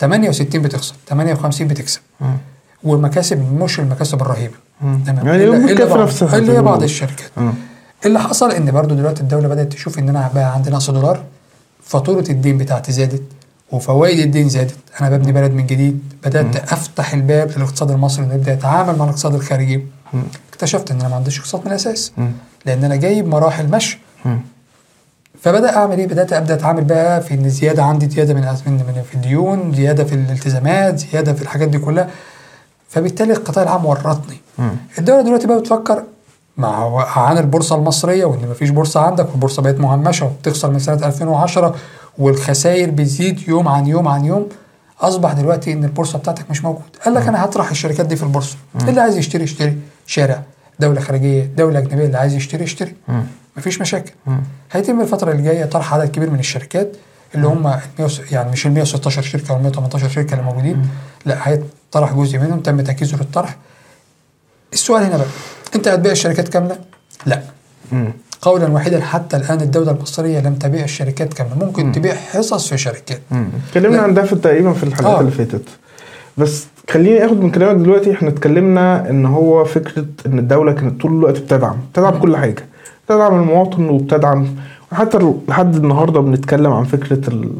68 0.00 0.62
بتخسر. 0.62 0.94
58 1.08 1.68
بتكسب. 1.68 2.00
والمكاسب 2.84 3.52
مش 3.62 3.80
المكاسب 3.80 4.22
الرهيبة. 4.22 4.54
تمام. 4.80 5.26
يعني 5.28 5.72
بتكفي 5.74 5.88
بعض- 5.90 5.98
نفسها. 5.98 6.38
إلا 6.38 6.52
ما 6.54 6.60
بعض. 6.60 6.82
الشركات. 6.82 7.30
اللي 8.06 8.20
حصل 8.20 8.50
إن 8.52 8.70
برضو 8.70 8.94
دلوقتي 8.94 9.20
الدولة 9.20 9.48
بدأت 9.48 9.72
تشوف 9.72 9.98
إن 9.98 10.08
أنا 10.08 10.30
بقى 10.34 10.54
عندي 10.54 10.70
نقص 10.70 10.90
دولار. 10.90 11.22
فاتورة 11.84 12.24
الدين 12.30 12.58
بتاعتي 12.58 12.92
زادت. 12.92 13.22
وفوائد 13.72 14.18
الدين 14.18 14.48
زادت. 14.48 14.76
أنا 15.00 15.10
ببني 15.16 15.32
بلد 15.32 15.52
من 15.52 15.66
جديد. 15.66 16.00
بدأت 16.24 16.56
أفتح 16.72 17.12
الباب 17.14 17.50
للاقتصاد 17.56 17.90
المصري. 17.90 18.24
إنه 18.24 18.34
يبدأ 18.34 18.52
يتعامل 18.52 18.98
مع 18.98 19.04
الاقتصاد 19.04 19.34
الخارجي. 19.34 19.86
اكتشفت 20.52 20.90
إن 20.90 21.00
أنا 21.00 21.08
ما 21.08 21.16
عنديش 21.16 21.38
اقتصاد 21.38 21.60
من 21.60 21.66
الأساس. 21.70 22.12
لأن 22.66 22.84
أنا 22.84 22.96
جايب 22.96 23.28
مراحل 23.28 23.66
مشي. 23.70 23.98
فبدأ 25.42 25.76
أعمل 25.76 25.98
إيه؟ 25.98 26.06
بدأت 26.06 26.32
أبدأ 26.32 26.54
أتعامل 26.54 26.84
بقى 26.84 27.20
في 27.20 27.34
إن 27.34 27.48
زيادة 27.48 27.82
عندي 27.84 28.08
زيادة 28.08 28.34
من 28.34 28.40
من 28.66 29.02
في 29.08 29.14
الديون 29.14 29.74
زيادة 29.74 30.04
في 30.04 30.14
الالتزامات 30.14 30.98
زيادة 30.98 31.32
في 31.32 31.42
الحاجات 31.42 31.68
دي 31.68 31.78
كلها. 31.78 32.08
فبالتالي 32.88 33.32
القطاع 33.32 33.62
العام 33.64 33.86
ورطني. 33.86 34.40
الدولة 34.98 35.22
دلوقتي 35.22 35.46
بقى 35.46 35.60
بتفكر 35.60 36.02
مع 36.56 37.04
عن 37.18 37.38
البورصة 37.38 37.76
المصرية 37.76 38.24
وإن 38.24 38.48
مفيش 38.50 38.70
بورصة 38.70 39.00
عندك 39.00 39.28
والبورصة 39.30 39.62
بقت 39.62 39.80
مهمشة 39.80 40.26
وبتخسر 40.26 40.70
من 40.70 40.78
سنة 40.78 41.06
2010 41.06 41.74
والخسائر 42.18 42.90
بتزيد 42.90 43.48
يوم 43.48 43.68
عن 43.68 43.86
يوم 43.86 44.08
عن 44.08 44.24
يوم. 44.24 44.48
أصبح 45.00 45.32
دلوقتي 45.32 45.72
إن 45.72 45.84
البورصة 45.84 46.18
بتاعتك 46.18 46.50
مش 46.50 46.64
موجود 46.64 46.82
قال 47.04 47.14
لك 47.14 47.28
أنا 47.28 47.44
هطرح 47.44 47.70
الشركات 47.70 48.06
دي 48.06 48.16
في 48.16 48.22
البورصة. 48.22 48.56
اللي 48.88 49.00
عايز 49.00 49.16
يشتري 49.16 49.44
يشتري 49.44 49.78
شارع. 50.06 50.42
دولة 50.82 51.00
خارجية 51.00 51.44
دولة 51.44 51.78
أجنبية 51.78 52.06
اللي 52.06 52.18
عايز 52.18 52.34
يشتري 52.34 52.64
يشتري. 52.64 52.94
مفيش 53.56 53.80
مشاكل. 53.80 54.12
هيتم 54.72 55.00
الفترة 55.00 55.32
اللي 55.32 55.42
جاية 55.42 55.64
طرح 55.64 55.94
عدد 55.94 56.10
كبير 56.10 56.30
من 56.30 56.38
الشركات 56.38 56.96
اللي 57.34 57.46
هم 57.46 57.66
ال 57.66 57.80
100 57.98 58.10
يعني 58.30 58.50
مش 58.52 58.66
ال 58.66 58.72
116 58.72 59.22
شركة 59.22 59.50
أو 59.52 59.56
ال 59.56 59.62
118 59.62 60.08
شركة 60.08 60.32
اللي 60.34 60.44
موجودين. 60.44 60.88
لا 61.26 61.48
هيطرح 61.48 62.12
جزء 62.12 62.38
منهم 62.38 62.60
تم 62.60 62.80
تجهيزه 62.80 63.16
للطرح. 63.16 63.56
السؤال 64.72 65.02
هنا 65.02 65.16
بقى 65.16 65.26
أنت 65.74 65.88
هتبيع 65.88 66.12
الشركات 66.12 66.48
كاملة؟ 66.48 66.78
لا. 67.26 67.42
قولا 68.42 68.66
واحدا 68.68 69.00
حتى 69.00 69.36
الآن 69.36 69.60
الدولة 69.60 69.90
المصرية 69.90 70.40
لم 70.40 70.54
تبيع 70.54 70.84
الشركات 70.84 71.34
كاملة. 71.34 71.54
ممكن 71.54 71.92
تبيع 71.92 72.14
حصص 72.14 72.68
في 72.68 72.78
شركات. 72.78 73.20
اتكلمنا. 73.68 74.02
عن 74.02 74.14
ده 74.14 74.22
في 74.22 74.36
تقريبا 74.36 74.72
في 74.72 74.82
الحلقات 74.82 75.16
آه. 75.16 75.20
اللي 75.20 75.30
فاتت. 75.32 75.64
بس 76.38 76.64
خليني 76.90 77.24
آخد 77.24 77.40
من 77.40 77.50
كلامك 77.50 77.80
دلوقتي 77.80 78.12
إحنا 78.12 78.28
اتكلمنا 78.28 79.10
إن 79.10 79.26
هو 79.26 79.64
فكرة 79.64 80.06
إن 80.26 80.38
الدولة 80.38 80.72
كانت 80.72 81.00
طول 81.02 81.12
الوقت 81.18 81.38
بتدعم 81.38 81.76
بتدعم 81.92 82.14
كل 82.18 82.36
حاجة 82.36 82.64
بتدعم 83.06 83.40
المواطن 83.40 83.88
وبتدعم. 83.88 84.46
وحتى 84.92 85.16
ال- 85.16 85.36
لحد 85.48 85.74
النهارده 85.76 86.20
بنتكلم 86.20 86.72
عن 86.72 86.84
فكرة 86.84 87.28
ال- 87.30 87.50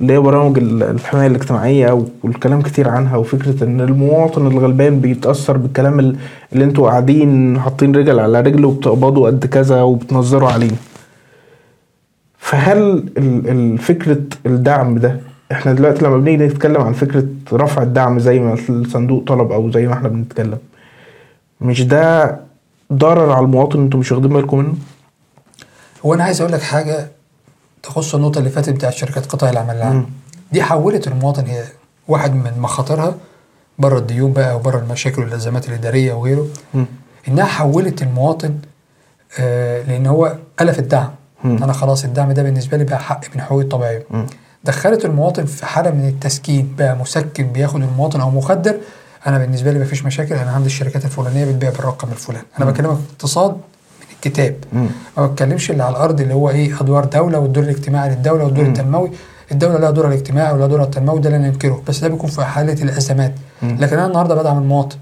اللي 0.00 0.12
هي 0.12 0.18
برامج 0.18 0.58
ال- 0.58 0.82
الحماية 0.82 1.26
الاجتماعية 1.26 2.06
والكلام 2.24 2.62
كتير 2.62 2.88
عنها 2.88 3.16
وفكرة 3.16 3.64
إن 3.64 3.80
المواطن 3.80 4.46
الغلبان 4.46 5.00
بيتأثر 5.00 5.56
بالكلام 5.56 5.98
ال- 6.00 6.16
اللي 6.52 6.64
أنتوا 6.64 6.88
قاعدين 6.90 7.60
حاطين 7.60 7.96
رجل 7.96 8.18
على 8.20 8.40
رجل 8.40 8.64
وبتقبضوا 8.64 9.26
قد 9.26 9.46
كذا 9.46 9.82
وبتنظروا 9.82 10.48
عليه. 10.50 10.70
فهل 12.38 13.04
فكرة 13.78 14.20
الدعم 14.46 14.98
ده 14.98 15.20
إحنا 15.52 15.72
دلوقتي 15.72 16.04
لما 16.04 16.16
بنيجي 16.18 16.46
نتكلم 16.46 16.80
عن 16.82 16.92
فكرة 16.92 17.24
رفع 17.52 17.82
الدعم 17.82 18.18
زي 18.18 18.38
ما 18.38 18.54
الصندوق 18.68 19.24
طلب 19.26 19.52
أو 19.52 19.70
زي 19.70 19.86
ما 19.86 19.92
إحنا 19.94 20.08
بنتكلم 20.08 20.58
مش 21.60 21.82
ده 21.82 22.36
ضرر 22.92 23.32
على 23.32 23.44
المواطن 23.44 23.80
أنتوا 23.80 24.00
مش 24.00 24.12
واخدين 24.12 24.32
بالكم 24.32 24.58
منه؟ 24.58 24.74
هو 26.06 26.14
أنا 26.14 26.24
عايز 26.24 26.40
أقول 26.40 26.52
لك 26.52 26.62
حاجة 26.62 27.08
تخص 27.82 28.14
النقطة 28.14 28.38
اللي 28.38 28.50
فاتت 28.50 28.70
بتاعت 28.70 28.92
شركات 28.92 29.26
قطاع 29.26 29.50
الاعمال 29.50 29.76
العام 29.76 30.06
دي 30.52 30.62
حولت 30.62 31.08
المواطن 31.08 31.46
هي 31.46 31.64
واحد 32.08 32.34
من 32.34 32.52
مخاطرها 32.58 33.14
بره 33.78 33.98
الديون 33.98 34.32
بقى 34.32 34.56
وبره 34.56 34.78
المشاكل 34.78 35.22
والأزمات 35.22 35.68
الإدارية 35.68 36.12
وغيره 36.12 36.46
مم. 36.74 36.86
إنها 37.28 37.44
حولت 37.44 38.02
المواطن 38.02 38.54
آه 39.40 39.82
لأن 39.82 40.06
هو 40.06 40.36
ألف 40.60 40.78
الدعم 40.78 41.10
مم. 41.44 41.62
أنا 41.62 41.72
خلاص 41.72 42.04
الدعم 42.04 42.32
ده 42.32 42.42
بالنسبة 42.42 42.76
لي 42.76 42.84
بقى 42.84 42.98
حق 42.98 43.20
من 43.34 43.40
حقوقي 43.40 43.62
الطبيعية. 43.64 44.02
دخلت 44.64 45.04
المواطن 45.04 45.44
في 45.44 45.66
حالة 45.66 45.90
من 45.90 46.08
التسكين 46.08 46.74
بقى 46.78 46.96
مسكن 46.96 47.46
بياخد 47.46 47.82
المواطن 47.82 48.20
أو 48.20 48.30
مخدر 48.30 48.76
أنا 49.26 49.38
بالنسبة 49.38 49.72
لي 49.72 49.78
مفيش 49.78 50.04
مشاكل 50.04 50.34
أنا 50.34 50.50
عندي 50.50 50.66
الشركات 50.66 51.04
الفلانية 51.04 51.44
بتبيع 51.44 51.70
بالرقم 51.70 52.08
الفلاني 52.12 52.44
أنا 52.58 52.64
بكلمك 52.70 52.98
اقتصاد 53.12 53.50
من 53.50 54.16
كتاب 54.22 54.56
مم. 54.72 54.86
ما 55.18 55.26
بتكلمش 55.26 55.70
اللي 55.70 55.82
على 55.82 55.96
الأرض 55.96 56.20
اللي 56.20 56.34
هو 56.34 56.50
إيه 56.50 56.80
أدوار 56.80 57.04
دولة 57.04 57.38
والدور 57.38 57.64
الاجتماعي 57.64 58.10
للدولة 58.10 58.44
والدور 58.44 58.64
مم. 58.64 58.70
التنموي 58.70 59.10
الدولة 59.52 59.78
لها 59.78 59.90
دورها 59.90 60.08
الاجتماعي 60.08 60.52
ولها 60.52 60.66
دورها 60.66 60.84
التنموي 60.84 61.20
ده 61.20 61.30
لا 61.30 61.38
ننكره 61.38 61.82
بس 61.88 61.98
ده 62.00 62.08
بيكون 62.08 62.30
في 62.30 62.44
حالة 62.44 62.82
الأزمات 62.82 63.34
مم. 63.62 63.76
لكن 63.80 63.96
أنا 63.98 64.06
النهارده 64.06 64.34
بدعم 64.34 64.58
المواطن. 64.58 64.96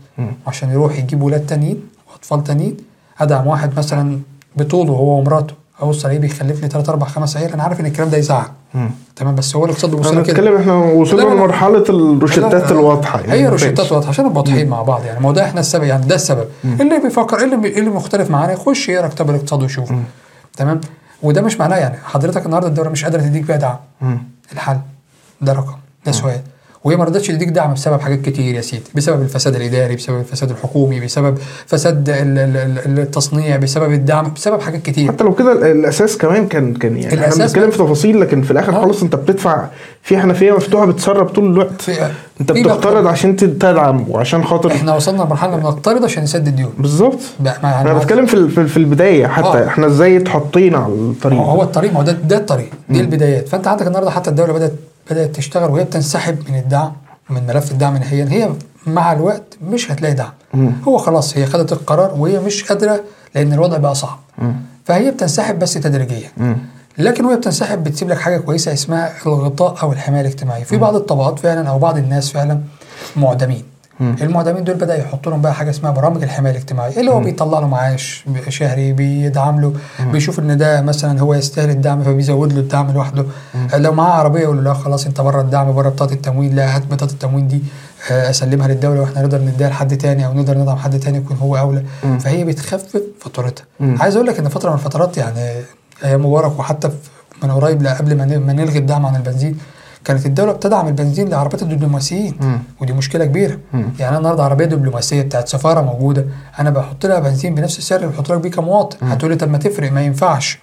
عشان 0.46 0.70
يروح 0.70 0.98
يجيب 0.98 1.22
ولاد 1.22 1.46
تانيين 1.46 1.80
واطفال 2.12 2.44
تانيين 2.44 2.76
أدعم 3.20 3.46
واحد 3.46 3.78
مثلا 3.78 4.18
بطوله 4.56 4.92
هو 4.92 5.18
ومراته 5.18 5.54
اوصل 5.82 6.08
إيه 6.08 6.18
بيخلف 6.18 6.62
لي 6.62 6.68
3 6.68 6.90
4 6.90 7.08
5 7.08 7.40
عيال. 7.40 7.52
أنا 7.52 7.62
عارف 7.62 7.80
إن 7.80 7.86
الكلام 7.86 8.10
ده 8.10 8.16
يزعل. 8.18 8.44
مم. 8.74 8.90
تمام 9.16 9.34
بس 9.34 9.56
هو 9.56 9.64
الاقتصاد 9.64 9.90
بيبص 9.90 10.06
أنا 10.06 10.14
لها 10.14 10.22
كده. 10.24 10.32
بتكلم 10.32 10.56
إحنا 10.56 10.74
وصلنا. 10.74 11.22
لمرحلة 11.22 11.84
الروشتات. 11.88 12.72
الواضحة. 12.72 13.20
يعني 13.20 13.32
هي 13.32 13.42
ما 13.44 13.48
روشتات. 13.50 13.92
واضحة 13.92 14.08
عشان 14.08 14.24
نبقى 14.24 14.38
واضحين 14.38 14.68
مع 14.68 14.82
بعض. 14.82 15.04
يعني 15.04 15.20
ما 15.20 15.28
هو 15.28 15.32
ده 15.32 15.44
إحنا 15.44 15.60
السبب 15.60 15.84
يعني 15.84 16.06
ده 16.06 16.14
السبب. 16.14 16.46
اللي 16.64 16.98
بيفكر 17.02 17.44
اللي 17.44 17.78
اللي 17.78 17.90
مختلف 17.90 18.30
معانا 18.30 18.52
يخش 18.52 18.88
يقرأ 18.88 19.08
كتاب 19.08 19.30
الاقتصاد 19.30 19.62
ويشوف. 19.62 19.92
تمام؟ 20.56 20.80
وده 21.22 21.42
مش 21.42 21.56
معناه 21.60 21.76
يعني 21.76 21.96
حضرتك 22.04 22.46
النهارده 22.46 22.68
الدولة 22.68 22.90
مش 22.90 23.04
قادرة 23.04 23.20
تديك 23.20 23.42
بقى 23.44 23.58
دعم. 23.58 23.76
مم. 24.00 24.18
الحل. 24.52 24.78
ده 25.40 25.52
رقم. 25.52 25.74
ده 26.06 26.12
سؤال. 26.12 26.40
وهي 26.84 26.96
ما 26.96 27.04
رضتش 27.04 27.26
تديك 27.28 27.48
دعم 27.48 27.74
بسبب 27.74 28.00
حاجات 28.00 28.20
كتير 28.22 28.54
يا 28.54 28.60
سيدي 28.60 28.82
بسبب 28.94 29.22
الفساد 29.22 29.54
الإداري 29.56 29.96
بسبب 29.96 30.18
الفساد 30.20 30.50
الحكومي 30.50 31.00
بسبب 31.00 31.38
فساد 31.66 32.08
ال- 32.08 32.16
ال- 32.38 32.78
ال- 32.86 32.98
التصنيع 32.98 33.56
بسبب 33.56 33.92
الدعم 33.92 34.32
بسبب 34.36 34.60
حاجات 34.60 34.82
كتير. 34.82 35.08
حتى 35.12 35.24
لو 35.24 35.34
كده 35.34 35.52
ال- 35.52 35.64
الأساس 35.64 36.16
كمان 36.18 36.46
كان 36.48 36.74
كان 36.74 36.96
يعني 36.96 37.06
إحنا 37.08 37.26
الأساس 37.26 37.52
بنتكلم 37.52 37.70
في 37.70 37.78
تفاصيل 37.78 38.20
لكن 38.20 38.42
في 38.42 38.50
الآخر 38.50 38.76
آه. 38.76 38.80
خالص 38.80 39.02
أنت 39.02 39.16
بتدفع 39.16 39.64
في 40.02 40.18
حنفيه 40.18 40.52
مفتوحة 40.56 40.86
بتسرب 40.86 41.28
طول 41.28 41.44
الوقت. 41.52 41.82
في 41.82 42.10
أنت 42.40 42.52
بتقترض 42.52 43.06
عشان 43.06 43.36
تدعم 43.36 44.04
وعشان 44.10 44.44
خاطر 44.44 44.72
إحنا 44.72 44.94
وصلنا 44.96 45.22
لمرحلة 45.22 45.56
بنقترض 45.56 46.04
عشان 46.04 46.22
نسدد 46.22 46.56
ديون 46.56 46.72
بالظبط. 46.78 47.18
ما 47.40 47.50
أنا 47.64 47.70
يعني 47.70 47.98
بتكلم 47.98 48.26
في 48.26 48.66
في 48.68 48.76
البداية 48.76 49.26
حتى 49.26 49.46
آه. 49.46 49.66
إحنا 49.66 49.86
إزاي 49.86 50.16
اتحطينا 50.16 50.78
على 50.78 50.92
الطريق؟ 50.92 51.38
هو 51.38 51.44
هو 51.44 51.62
الطريق 51.62 51.92
ما 51.92 51.98
هو 51.98 52.02
ده 52.02 52.12
ده 52.12 52.36
الطريق 52.36 52.70
دي 52.88 53.00
البدايات. 53.00 53.48
فأنت 53.48 53.66
عندك 53.66 53.86
النهارده 53.86 54.10
حتى 54.10 54.30
الدولة 54.30 54.52
بدأت 54.52 54.72
بدأت 55.12 55.36
تشتغل 55.36 55.70
وهي 55.70 55.84
بتنسحب 55.84 56.50
من 56.50 56.58
الدعم 56.58 56.92
من 57.30 57.46
ملف 57.46 57.70
الدعم 57.72 57.96
نهائيا 57.96 58.28
هي 58.30 58.50
مع 58.86 59.12
الوقت 59.12 59.42
مش 59.62 59.90
هتلاقي 59.92 60.14
دعم 60.14 60.30
مم. 60.54 60.72
هو 60.88 60.98
خلاص 60.98 61.36
هي 61.36 61.46
خدت 61.46 61.72
القرار 61.72 62.14
وهي 62.18 62.38
مش 62.40 62.64
قادرة 62.64 63.00
لأن 63.34 63.52
الوضع 63.52 63.76
بقى 63.76 63.94
صعب 63.94 64.18
مم. 64.38 64.54
فهي 64.84 65.10
بتنسحب 65.10 65.58
بس 65.58 65.74
تدريجيا 65.74 66.28
مم. 66.36 66.56
لكن 66.98 67.24
وهي 67.24 67.36
بتنسحب 67.36 67.84
بتسيب 67.84 68.08
لك 68.10 68.18
حاجة 68.18 68.38
كويسة 68.38 68.72
اسمها 68.72 69.12
الغطاء 69.26 69.82
أو 69.82 69.92
الحماية 69.92 70.20
الاجتماعية 70.20 70.64
في 70.64 70.76
بعض 70.76 70.94
الطبقات 70.96 71.38
فعلا 71.38 71.68
أو 71.68 71.78
بعض 71.78 71.98
الناس 71.98 72.30
فعلا 72.32 72.60
معدمين. 73.16 73.62
المعدمين 74.22 74.64
دول 74.64 74.74
بدا 74.76 74.96
يحط 74.98 75.28
لهم 75.28 75.42
بقى 75.42 75.54
حاجة 75.54 75.70
اسمها 75.70 75.90
برامج 75.90 76.22
الحماية 76.22 76.52
الاجتماعية 76.52 77.00
اللي 77.00 77.10
هو 77.10 77.20
بيطلع 77.20 77.58
له 77.58 77.68
معاش 77.68 78.24
شهري 78.48 78.92
بيدعم 78.92 79.60
له 79.60 79.72
بيشوف 80.00 80.38
إن 80.38 80.56
ده 80.56 80.80
مثلا 80.80 81.20
هو 81.20 81.34
يستاهل 81.34 81.70
الدعم 81.70 82.02
فبيزود 82.02 82.52
له 82.52 82.60
الدعم 82.60 82.90
لوحده. 82.90 83.24
لو 83.74 83.92
معاه 83.92 84.10
عربية 84.12 84.40
يقول 84.40 84.56
له 84.56 84.62
لا 84.62 84.74
خلاص 84.74 85.06
أنت 85.06 85.20
بره 85.20 85.40
الدعم 85.40 85.72
بره 85.72 85.88
بطاقة 85.88 86.12
التموين 86.12 86.54
لا 86.54 86.76
هات 86.76 86.86
بطاقة 86.86 87.12
التموين 87.12 87.48
دي 87.48 87.62
آه، 88.10 88.30
أسلمها 88.30 88.68
للدولة 88.68 89.00
وإحنا 89.00 89.20
نقدر 89.22 89.38
نديها 89.40 89.68
لحد 89.68 89.98
تاني 89.98 90.26
أو 90.26 90.32
نقدر 90.34 90.58
ندعم 90.58 90.76
حد 90.76 91.00
تاني 91.00 91.18
يكون 91.18 91.36
هو 91.36 91.56
أولى. 91.56 91.82
مم. 92.04 92.18
فهي 92.18 92.44
بتخفف 92.44 93.02
فاتورتها. 93.20 93.64
مم. 93.80 93.96
عايز 94.00 94.16
أقول 94.16 94.26
لك 94.28 94.38
إن 94.38 94.48
فترة 94.48 94.70
من 94.70 94.76
الفترات 94.76 95.16
يعني 95.16 95.38
أيام 96.04 96.26
مبارك 96.26 96.58
وحتى 96.58 96.90
من 97.42 97.50
قريب 97.50 97.82
لا 97.82 97.98
قبل 97.98 98.16
ما 98.16 98.52
نلغي 98.52 98.78
الدعم 98.78 99.06
عن 99.06 99.16
البنزين 99.16 99.58
كانت 100.04 100.26
الدولة 100.26 100.52
بتدعم 100.52 100.88
البنزين 100.88 101.28
لعربيات 101.28 101.62
الدبلوماسيين 101.62 102.34
مم. 102.40 102.58
ودي 102.80 102.92
مشكلة 102.92 103.24
كبيرة 103.24 103.58
مم. 103.72 103.92
يعني 103.98 104.08
أنا 104.10 104.18
النهارده 104.18 104.42
عربية 104.44 104.64
دبلوماسية 104.64 105.22
بتاعت 105.22 105.48
سفارة 105.48 105.80
موجودة 105.80 106.26
أنا 106.58 106.70
بحط 106.70 107.06
لها 107.06 107.18
بنزين 107.20 107.54
بنفس 107.54 107.78
السعر 107.78 108.00
اللي 108.00 108.10
بحط 108.12 108.32
لك 108.32 108.40
بيه 108.40 108.50
كمواطن 108.50 109.06
هتقول 109.06 109.30
لي 109.30 109.36
طب 109.36 109.50
ما 109.50 109.58
تفرق 109.58 109.92
ما 109.92 110.02
ينفعش 110.02 110.58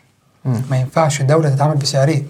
مم. 0.46 0.62
ما 0.72 0.78
ينفعش 0.78 1.22
الدولة 1.22 1.50
تتعامل 1.50 1.76
بسعرين. 1.76 2.28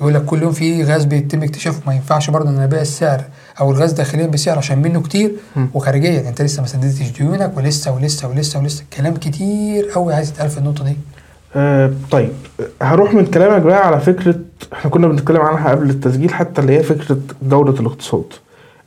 يقول 0.00 0.14
لك 0.14 0.24
كل 0.24 0.42
يوم 0.42 0.52
في 0.52 0.84
غاز 0.84 1.04
بيتم 1.04 1.42
اكتشافه 1.42 1.80
ما 1.86 1.94
ينفعش 1.94 2.30
برضه 2.30 2.48
إن 2.50 2.54
أنا 2.54 2.64
أبيع 2.64 2.80
السعر 2.80 3.24
أو 3.60 3.70
الغاز 3.70 3.92
داخليا 3.92 4.26
بسعر 4.26 4.58
عشان 4.58 4.82
منه 4.82 5.00
كتير. 5.02 5.32
وخارجيا 5.74 6.28
أنت 6.28 6.42
لسه 6.42 6.60
ما 6.60 6.66
سددتش 6.68 7.10
ديونك 7.10 7.52
ولسه 7.56 7.92
ولسه 7.92 8.28
ولسه 8.28 8.58
ولسه 8.58 8.84
كلام 8.96 9.14
كتير 9.16 9.90
قوي 9.94 10.14
عايز 10.14 10.28
يتقال 10.30 10.50
في 10.50 10.58
النقطة 10.58 10.84
دي 10.84 10.96
آه 11.56 11.92
طيب 12.10 12.30
هروح 12.82 13.14
من 13.14 13.26
كلامك 13.26 13.62
بقى 13.62 13.86
على 13.86 14.00
فكرة 14.00 14.34
إحنا 14.72 14.90
كنا 14.90 15.08
بنتكلم 15.08 15.40
عنها 15.40 15.70
قبل 15.70 15.90
التسجيل 15.90 16.34
حتى 16.34 16.60
اللي 16.60 16.78
هي 16.78 16.82
فكرة 16.82 17.18
دورة 17.42 17.80
الاقتصاد. 17.80 18.24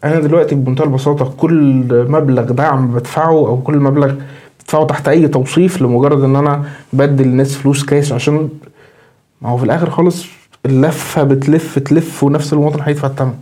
أنا 0.04 0.20
دلوقتي 0.20 0.56
بمنتهى 0.56 0.86
البساطة 0.86 1.34
كل 1.38 1.86
مبلغ 2.10 2.44
دعم 2.44 2.88
بدفعه 2.94 3.30
أو 3.48 3.62
كل 3.62 3.78
مبلغ 3.78 4.14
بدفعه 4.62 4.86
تحت 4.86 5.08
أي 5.08 5.28
توصيف 5.28 5.82
لمجرد 5.82 6.24
إن 6.24 6.36
أنا 6.36 6.64
بدي 6.94 7.24
للناس 7.24 7.56
فلوس 7.56 7.86
كاش 7.86 8.12
عشان 8.12 8.50
ما 9.42 9.50
هو 9.50 9.58
في 9.58 9.64
الآخر 9.64 9.90
خالص 9.90 10.26
اللفة 10.66 11.24
بتلف 11.24 11.80
تلف 11.80 12.24
ونفس 12.24 12.54
المواطن 12.54 12.82
هيدفع 12.82 13.08
الثمن 13.08 13.34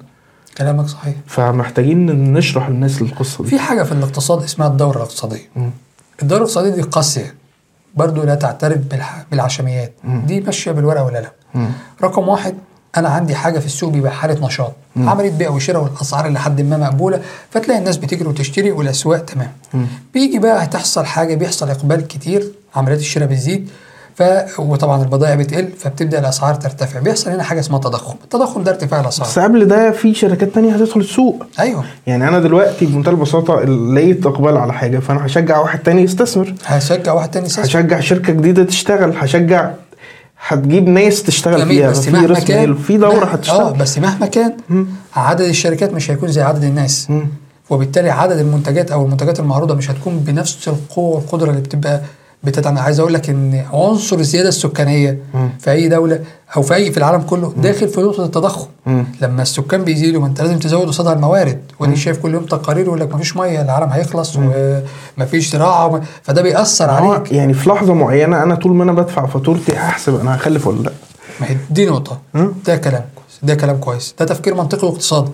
كلامك 0.58 0.86
صحيح. 0.88 1.16
فمحتاجين 1.28 2.34
نشرح 2.34 2.70
للناس 2.70 3.02
القصة 3.02 3.44
دي. 3.44 3.50
في 3.50 3.60
حاجة 3.60 3.84
في 3.84 3.92
الاقتصاد 3.92 4.44
اسمها 4.44 4.68
الدورة 4.68 4.96
الاقتصادية. 4.98 5.50
الدورة 6.22 6.38
الاقتصادية 6.40 6.70
دي 6.70 6.82
قاسية. 6.82 7.34
برضو 7.94 8.24
لا 8.24 8.36
تعترف. 8.36 8.80
بالعشميات 9.32 9.94
مم. 10.04 10.22
دي 10.26 10.40
ماشية 10.42 10.72
بالورقة 10.72 11.04
والقلم 11.04 11.30
مم. 11.56 11.70
رقم 12.04 12.28
واحد 12.28 12.56
أنا 12.98 13.10
عندي 13.10 13.36
حاجة 13.36 13.60
في 13.60 13.66
السوق 13.66 13.92
بيبقى 13.92 14.12
حالة 14.12 14.46
نشاط 14.48 14.74
عمليه 14.98 15.32
بيع 15.32 15.50
وشراء 15.50 15.84
والأسعار 15.84 16.30
لحد 16.32 16.62
ما 16.62 16.78
مقبولة 16.78 17.22
فتلاقي 17.52 17.80
الناس 17.80 17.98
بتجري 17.98 18.28
وتشتري 18.30 18.72
والأسواق 18.72 19.26
تمام 19.26 19.52
مم. 19.74 19.86
بيجي 20.14 20.40
بقى 20.40 20.64
هتحصل 20.64 21.06
حاجة 21.06 21.36
بيحصل 21.36 21.70
إقبال 21.70 22.08
كتير 22.08 22.52
عمليات 22.76 23.00
الشراء 23.00 23.28
بتزيد 23.28 23.70
ف 24.16 24.24
وطبعا 24.60 25.04
البضائع 25.04 25.36
بتقل 25.36 25.70
فبتبدأ 25.80 26.20
الأسعار 26.20 26.56
ترتفع. 26.56 27.00
بيحصل 27.00 27.30
هنا 27.32 27.44
حاجة 27.44 27.60
اسمها 27.60 27.80
تضخم. 27.80 28.16
التضخم 28.24 28.64
ده 28.64 28.72
ارتفاع 28.72 29.02
بس 29.02 29.18
الاسعار 29.18 29.48
قبل 29.48 29.66
ده 29.66 29.92
في 29.92 30.14
شركات 30.14 30.50
تانية 30.56 30.76
هتدخل 30.76 31.00
السوق. 31.00 31.44
أيوه. 31.60 31.84
يعني 32.08 32.28
أنا 32.28 32.40
دلوقتي 32.40 32.86
بمنتهى 32.86 33.12
البساطة 33.12 33.62
لقيت 33.64 34.26
إقبال 34.26 34.58
على 34.58 34.74
حاجة 34.74 35.00
فأنا 35.00 35.26
هشجع 35.26 35.60
واحد 35.60 35.80
تاني 35.80 36.02
يستثمر. 36.02 36.54
هشجع 36.66 37.14
واحد 37.14 37.32
تاني 37.32 37.46
يستثمر. 37.46 37.66
هشجع 37.66 38.00
شركة 38.00 38.34
جديدة 38.34 38.64
تشتغل. 38.64 39.14
هشجع 39.18 39.72
هتجيب 40.48 40.88
ناس 40.88 41.24
تشتغل 41.24 41.68
فيها. 41.68 41.90
بس 41.90 42.10
في 42.10 42.26
راس 42.26 42.46
كان 42.46 42.70
مال 42.70 42.78
في 42.78 42.98
دورة 42.98 43.26
آه 43.26 43.28
هتشتغل. 43.28 43.74
بس 43.74 43.98
مهما 44.00 44.26
كان 44.26 44.54
مم. 44.70 44.88
عدد 45.16 45.42
الشركات 45.42 45.94
مش 45.94 46.12
هيكون 46.12 46.30
زي 46.32 46.42
عدد 46.42 46.64
الناس. 46.64 47.10
مم. 47.10 47.28
وبالتالي 47.70 48.10
عدد 48.10 48.38
المنتجات 48.38 48.92
أو 48.92 49.06
المنتجات 49.06 49.40
المعروضة 49.40 49.76
مش 49.76 49.92
هتكون 49.92 50.20
بنفس 50.20 50.68
القوه 50.68 51.16
والقدره 51.16 51.50
اللي 51.50 51.62
بتبقى 51.62 52.02
بتتعمل 52.44 52.78
عايز 52.78 53.00
أقول 53.00 53.14
لك 53.14 53.30
إن 53.30 53.66
عنصر 53.74 54.20
الزيادة 54.20 54.50
السكانية 54.50 55.18
مم. 55.34 55.50
في 55.60 55.72
أي 55.72 55.90
دولة 55.90 56.20
أو 56.58 56.62
في 56.62 56.74
اي 56.76 56.92
في 56.92 56.98
العالم 56.98 57.22
كله 57.22 57.54
داخل 57.58 57.88
في 57.88 58.02
نقطة 58.02 58.26
التضخم. 58.26 58.68
مم. 58.86 59.06
لما 59.22 59.42
السكان 59.42 59.84
بيزيدوا 59.84 60.22
ما 60.22 60.28
أنت 60.28 60.42
لازم 60.42 60.60
تزود 60.60 60.88
قصادها 60.88 61.14
الموارد. 61.14 61.62
ودي 61.80 61.96
شايف 61.96 62.18
كل 62.20 62.34
يوم 62.34 62.46
تقارير 62.46 62.86
يقول 62.86 63.00
لك 63.00 63.16
مفيش 63.16 63.38
مية 63.38 63.62
العالم 63.62 63.90
هيخلص 63.90 64.38
ومفيش 65.18 65.52
زراعة 65.52 65.88
وما- 65.88 66.02
فده 66.24 66.42
بيأثر 66.42 66.92
هو 66.92 67.12
عليك. 67.12 67.32
يعني 67.32 67.54
في 67.54 67.70
لحظة 67.70 67.94
معينة 67.94 68.44
أنا 68.44 68.56
طول 68.56 68.72
ما 68.76 68.84
أنا 68.84 68.92
بدفع 68.94 69.26
فاتورتي 69.26 69.74
هحسب 69.74 70.20
أنا 70.20 70.36
هخلف 70.36 70.68
ولا 70.68 70.82
لأ. 70.84 70.92
ما 71.42 71.48
هي 71.50 71.58
دي 71.70 71.86
نقطة. 71.86 72.20
مم. 72.34 72.54
ده 72.66 72.76
كلام 72.76 73.04
كويس. 73.16 73.40
ده 73.44 73.56
كلام 73.56 73.78
كويس. 73.78 74.16
ده 74.20 74.26
تفكير 74.26 74.56
منطقي 74.56 74.88
واقتصادي. 74.88 75.32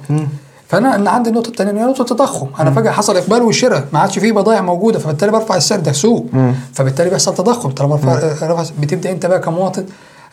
فأنا 0.70 0.96
أنا 0.96 1.10
عندي 1.10 1.30
النقطه 1.30 1.50
الثانية 1.50 1.82
هي 1.82 1.86
نقطة 1.86 2.02
التضخم 2.02 2.48
أنا 2.60 2.72
فجأة 2.72 2.92
حصل 2.92 3.18
إقبال 3.18 3.42
وشراء 3.42 3.86
ما 3.94 4.00
عادش 4.00 4.20
فيه 4.20 4.32
بضائع 4.32 4.62
موجودة 4.62 5.00
فبالتالي 5.00 5.32
برفع 5.32 5.56
السعر 5.56 5.80
ده 5.80 5.92
سوق. 5.92 6.26
فبالتالي 6.74 7.10
بيحصل 7.10 7.34
تضخم. 7.36 7.70
طالما 7.70 7.96
رفع 8.42 8.64
بتبدأ 8.80 9.12
أنت 9.12 9.26
بقى 9.26 9.40
كمواطن 9.40 9.86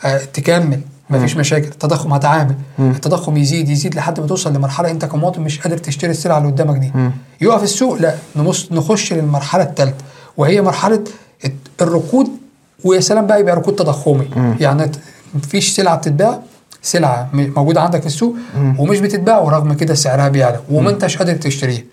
آه، 0.05 0.17
تكمل. 0.17 0.81
مفيش 1.09 1.37
مشاكل. 1.37 1.67
التضخم 1.67 2.13
هتعامل. 2.13 2.55
التضخم 2.79 3.37
يزيد 3.37 3.69
يزيد 3.69 3.95
لحد 3.95 4.19
ما 4.19 4.27
توصل 4.27 4.53
لمرحلة 4.53 4.91
أنت 4.91 5.05
كمواطن 5.05 5.41
مش 5.41 5.59
قادر 5.59 5.77
تشتري 5.77 6.11
السلعه 6.11 6.37
اللي 6.37 6.49
قدامك 6.51 6.77
دي. 6.77 6.91
يقف 7.41 7.63
السوق؟ 7.63 7.95
لا. 8.01 8.15
نمص 8.35 8.71
نخش 8.71 9.13
للمرحلة 9.13 9.63
الثالثه 9.63 10.03
وهي 10.37 10.61
مرحلة 10.61 11.03
الركود 11.81 12.27
ويا 12.83 12.99
سلام 12.99 13.27
بقى 13.27 13.39
يبقى 13.39 13.55
ركود 13.55 13.75
تضخمي. 13.75 14.29
يعني 14.59 14.91
مفيش 15.35 15.75
سلعة 15.75 15.95
بتتباع 15.97 16.39
سلعة 16.87 17.29
موجودة 17.33 17.81
عندك 17.81 17.99
في 17.99 18.05
السوق 18.07 18.35
ومش 18.77 18.99
بتتباع 18.99 19.39
ورغم 19.39 19.73
كده 19.73 19.93
سعرها 19.93 20.27
بيعلى 20.27 20.59
وما 20.71 20.89
انتش 20.89 21.17
قادر 21.17 21.35
تشتريها. 21.35 21.83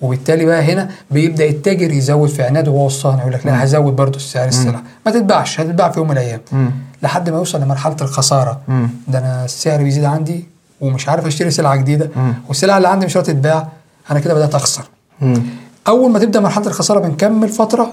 وبالتالي 0.00 0.44
بقى 0.44 0.62
هنا 0.72 0.88
بيبدأ 1.10 1.44
التاجر 1.48 1.90
يزود 1.90 2.28
في 2.28 2.42
عناده 2.42 2.70
وهو 2.70 2.86
الصانع 2.86 3.20
يقول 3.20 3.32
لك 3.32 3.46
لا 3.46 3.64
هزود 3.64 3.96
برضه 3.96 4.16
السعر 4.16 4.48
السلعة. 4.48 4.82
ما 5.06 5.12
تتباعش 5.12 5.60
هتتباع 5.60 5.90
في 5.90 5.98
يوم 5.98 6.08
من 6.08 6.12
الأيام. 6.12 6.40
مم. 6.52 6.70
لحد 7.02 7.30
ما 7.30 7.36
يوصل 7.36 7.60
لمرحلة 7.60 7.96
الخسارة. 8.00 8.60
مم. 8.68 8.88
ده 9.08 9.18
أنا 9.18 9.44
السعر 9.44 9.82
بيزيد 9.82 10.04
عندي 10.04 10.44
ومش 10.80 11.08
عارف 11.08 11.26
أشتري 11.26 11.50
سلعة 11.50 11.76
جديدة 11.76 12.10
مم. 12.16 12.34
والسلعة 12.48 12.76
اللي 12.76 12.88
عندي 12.88 13.06
مش 13.06 13.16
راضيه 13.16 13.32
تتباع 13.32 13.68
أنا 14.10 14.20
كده 14.20 14.34
بدأت 14.34 14.54
أخسر. 14.54 14.84
مم. 15.20 15.42
أول 15.88 16.10
ما 16.10 16.18
تبدأ 16.18 16.40
مرحلة 16.40 16.66
الخسارة 16.66 17.00
بنكمل 17.00 17.48
فترة 17.48 17.92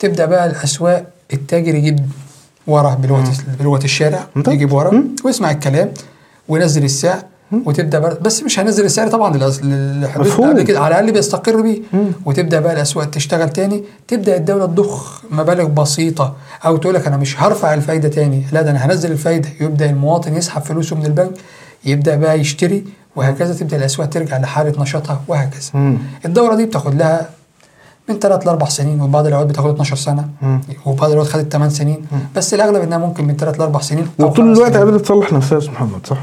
تبدأ 0.00 0.24
بقى 0.26 0.46
الأسواق 0.46 1.04
التاجر 1.32 1.74
يجيب 1.74 2.06
ورا 2.66 2.94
بلغه 2.94 3.32
بلغه 3.60 3.84
الشارع. 3.84 4.26
يجيب 4.48 4.72
ورا 4.72 4.90
مم. 4.90 5.04
ويسمع 5.24 5.50
الكلام 5.50 5.92
وينزل 6.48 6.84
السعر 6.84 7.22
وتبدأ 7.66 7.98
بقى 7.98 8.18
بس 8.22 8.42
مش 8.42 8.58
هنزل 8.60 8.84
السعر 8.84 9.08
طبعا 9.08 9.36
للحدود 9.36 10.60
كده 10.60 10.80
على 10.80 10.88
الأقل 10.94 11.12
بيستقر 11.12 11.60
بيه. 11.60 11.80
وتبدأ 12.24 12.60
بقى 12.60 12.72
الأسواق 12.72 13.10
تشتغل 13.10 13.48
تاني. 13.48 13.84
تبدأ 14.08 14.36
الدولة 14.36 14.66
تضخ 14.66 15.22
مبالغ 15.30 15.64
بسيطة. 15.64 16.34
أو 16.66 16.76
تقول 16.76 16.94
لك 16.94 17.06
أنا 17.06 17.16
مش 17.16 17.42
هرفع 17.42 17.74
الفايدة 17.74 18.08
تاني. 18.08 18.44
لا 18.52 18.62
ده 18.62 18.70
أنا 18.70 18.86
هنزل 18.86 19.12
الفايدة. 19.12 19.48
يبدأ 19.60 19.90
المواطن 19.90 20.36
يسحب 20.36 20.62
فلوسه 20.62 20.96
من 20.96 21.06
البنك 21.06 21.30
يبدأ 21.84 22.16
بقى 22.16 22.40
يشتري 22.40 22.84
وهكذا 23.16 23.54
تبدأ 23.54 23.76
الأسواق 23.76 24.08
ترجع 24.08 24.38
لحالة 24.38 24.82
نشاطها 24.82 25.20
وهكذا. 25.28 25.96
الدوره 26.24 26.54
دي 26.54 26.64
بتاخد 26.66 26.94
لها 26.94 27.28
من 28.08 28.18
ثلاث 28.18 28.46
لأربع 28.46 28.68
سنين 28.68 29.00
وبعض 29.00 29.26
الاوقات 29.26 29.46
بتاخد 29.48 29.70
12 29.70 29.96
سنة 29.96 30.28
مم. 30.42 30.60
وبعض 30.86 31.10
الاوقات 31.10 31.32
خدت 31.32 31.52
8 31.52 31.68
سنين 31.72 32.04
بس 32.36 32.54
الأغلب 32.54 32.82
إنها 32.82 32.98
ممكن 32.98 33.24
من 33.24 33.36
ثلاث 33.36 33.60
لأربع 33.60 33.80
سنين 33.80 34.06
وطول 34.18 34.52
الوقت. 34.52 34.76
قادرة 34.76 34.98
تصلح 34.98 35.32
نفسها 35.32 35.52
يا 35.54 35.58
أستاذ 35.58 35.72
محمد 35.74 36.06
صح؟ 36.06 36.18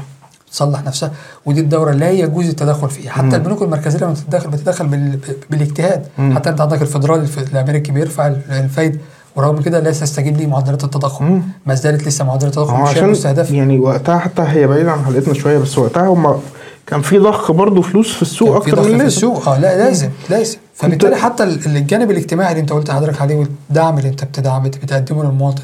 تصلح 0.52 0.84
نفسها 0.84 1.10
ودي 1.46 1.60
الدورة 1.60 1.92
لا 1.92 2.10
يجوز 2.10 2.48
التدخل 2.48 2.90
فيها 2.90 3.12
حتى 3.12 3.36
البنوك 3.36 3.62
المركزية 3.62 3.98
لما 3.98 4.12
بتتدخل 4.12 4.50
بتتدخل 4.50 4.86
بال... 4.86 5.18
بالاجتهاد 5.50 6.06
مم. 6.18 6.34
حتى 6.34 6.50
أنت 6.50 6.60
عندك 6.60 6.82
الفدرالي 6.82 7.22
الف- 7.22 7.52
الأمريكي 7.52 7.92
بيرفع 7.92 8.26
ال- 8.26 8.40
الفايده 8.50 8.98
ورغم 9.36 9.60
كده 9.62 9.80
لا 9.80 9.90
تستجيب 9.90 10.36
ليه 10.36 10.46
معدلات 10.46 10.84
التضخم 10.84 11.24
مم. 11.24 11.42
ما 11.66 11.74
زالت 11.74 12.06
لسه 12.06 12.24
معدلات 12.24 12.52
التضخم 12.58 12.82
مش 12.82 12.98
المستهدفه 12.98 13.54
يعني 13.54 13.78
وقتها 13.80 14.18
حتى 14.18 14.42
هي 14.42 14.66
بعيدة 14.66 14.92
عن 14.92 15.04
حلقتنا 15.04 15.34
شوية 15.34 15.58
بس 15.58 15.78
وقتها 15.78 16.06
هم 16.08 16.40
كان 16.86 17.02
في 17.02 17.18
ضخ 17.18 17.52
برضه 17.52 17.82
فلوس 17.82 18.12
في 18.14 18.22
السوق 18.22 18.62
في 18.64 18.70
ضغط 18.70 18.78
من 18.78 18.84
في 18.84 18.88
اللازم 18.90 19.06
السوق. 19.06 19.48
آه 19.48 19.58
لا 19.60 19.76
لازم 19.78 20.08
لازم. 20.30 20.58
فبالتالي 20.74 21.16
حتى 21.16 21.42
ال- 21.42 21.66
الجانب 21.76 22.10
الاجتماعي 22.10 22.50
اللي 22.50 22.60
انت 22.60 22.72
قلت 22.72 22.90
حضرتك 22.90 23.20
عليه 23.22 23.36
والدعم 23.36 23.98
اللي 23.98 24.08
انت 24.08 24.24
بتدعم 24.24 24.62
بتقدمه 24.62 25.24
للمواطن 25.24 25.62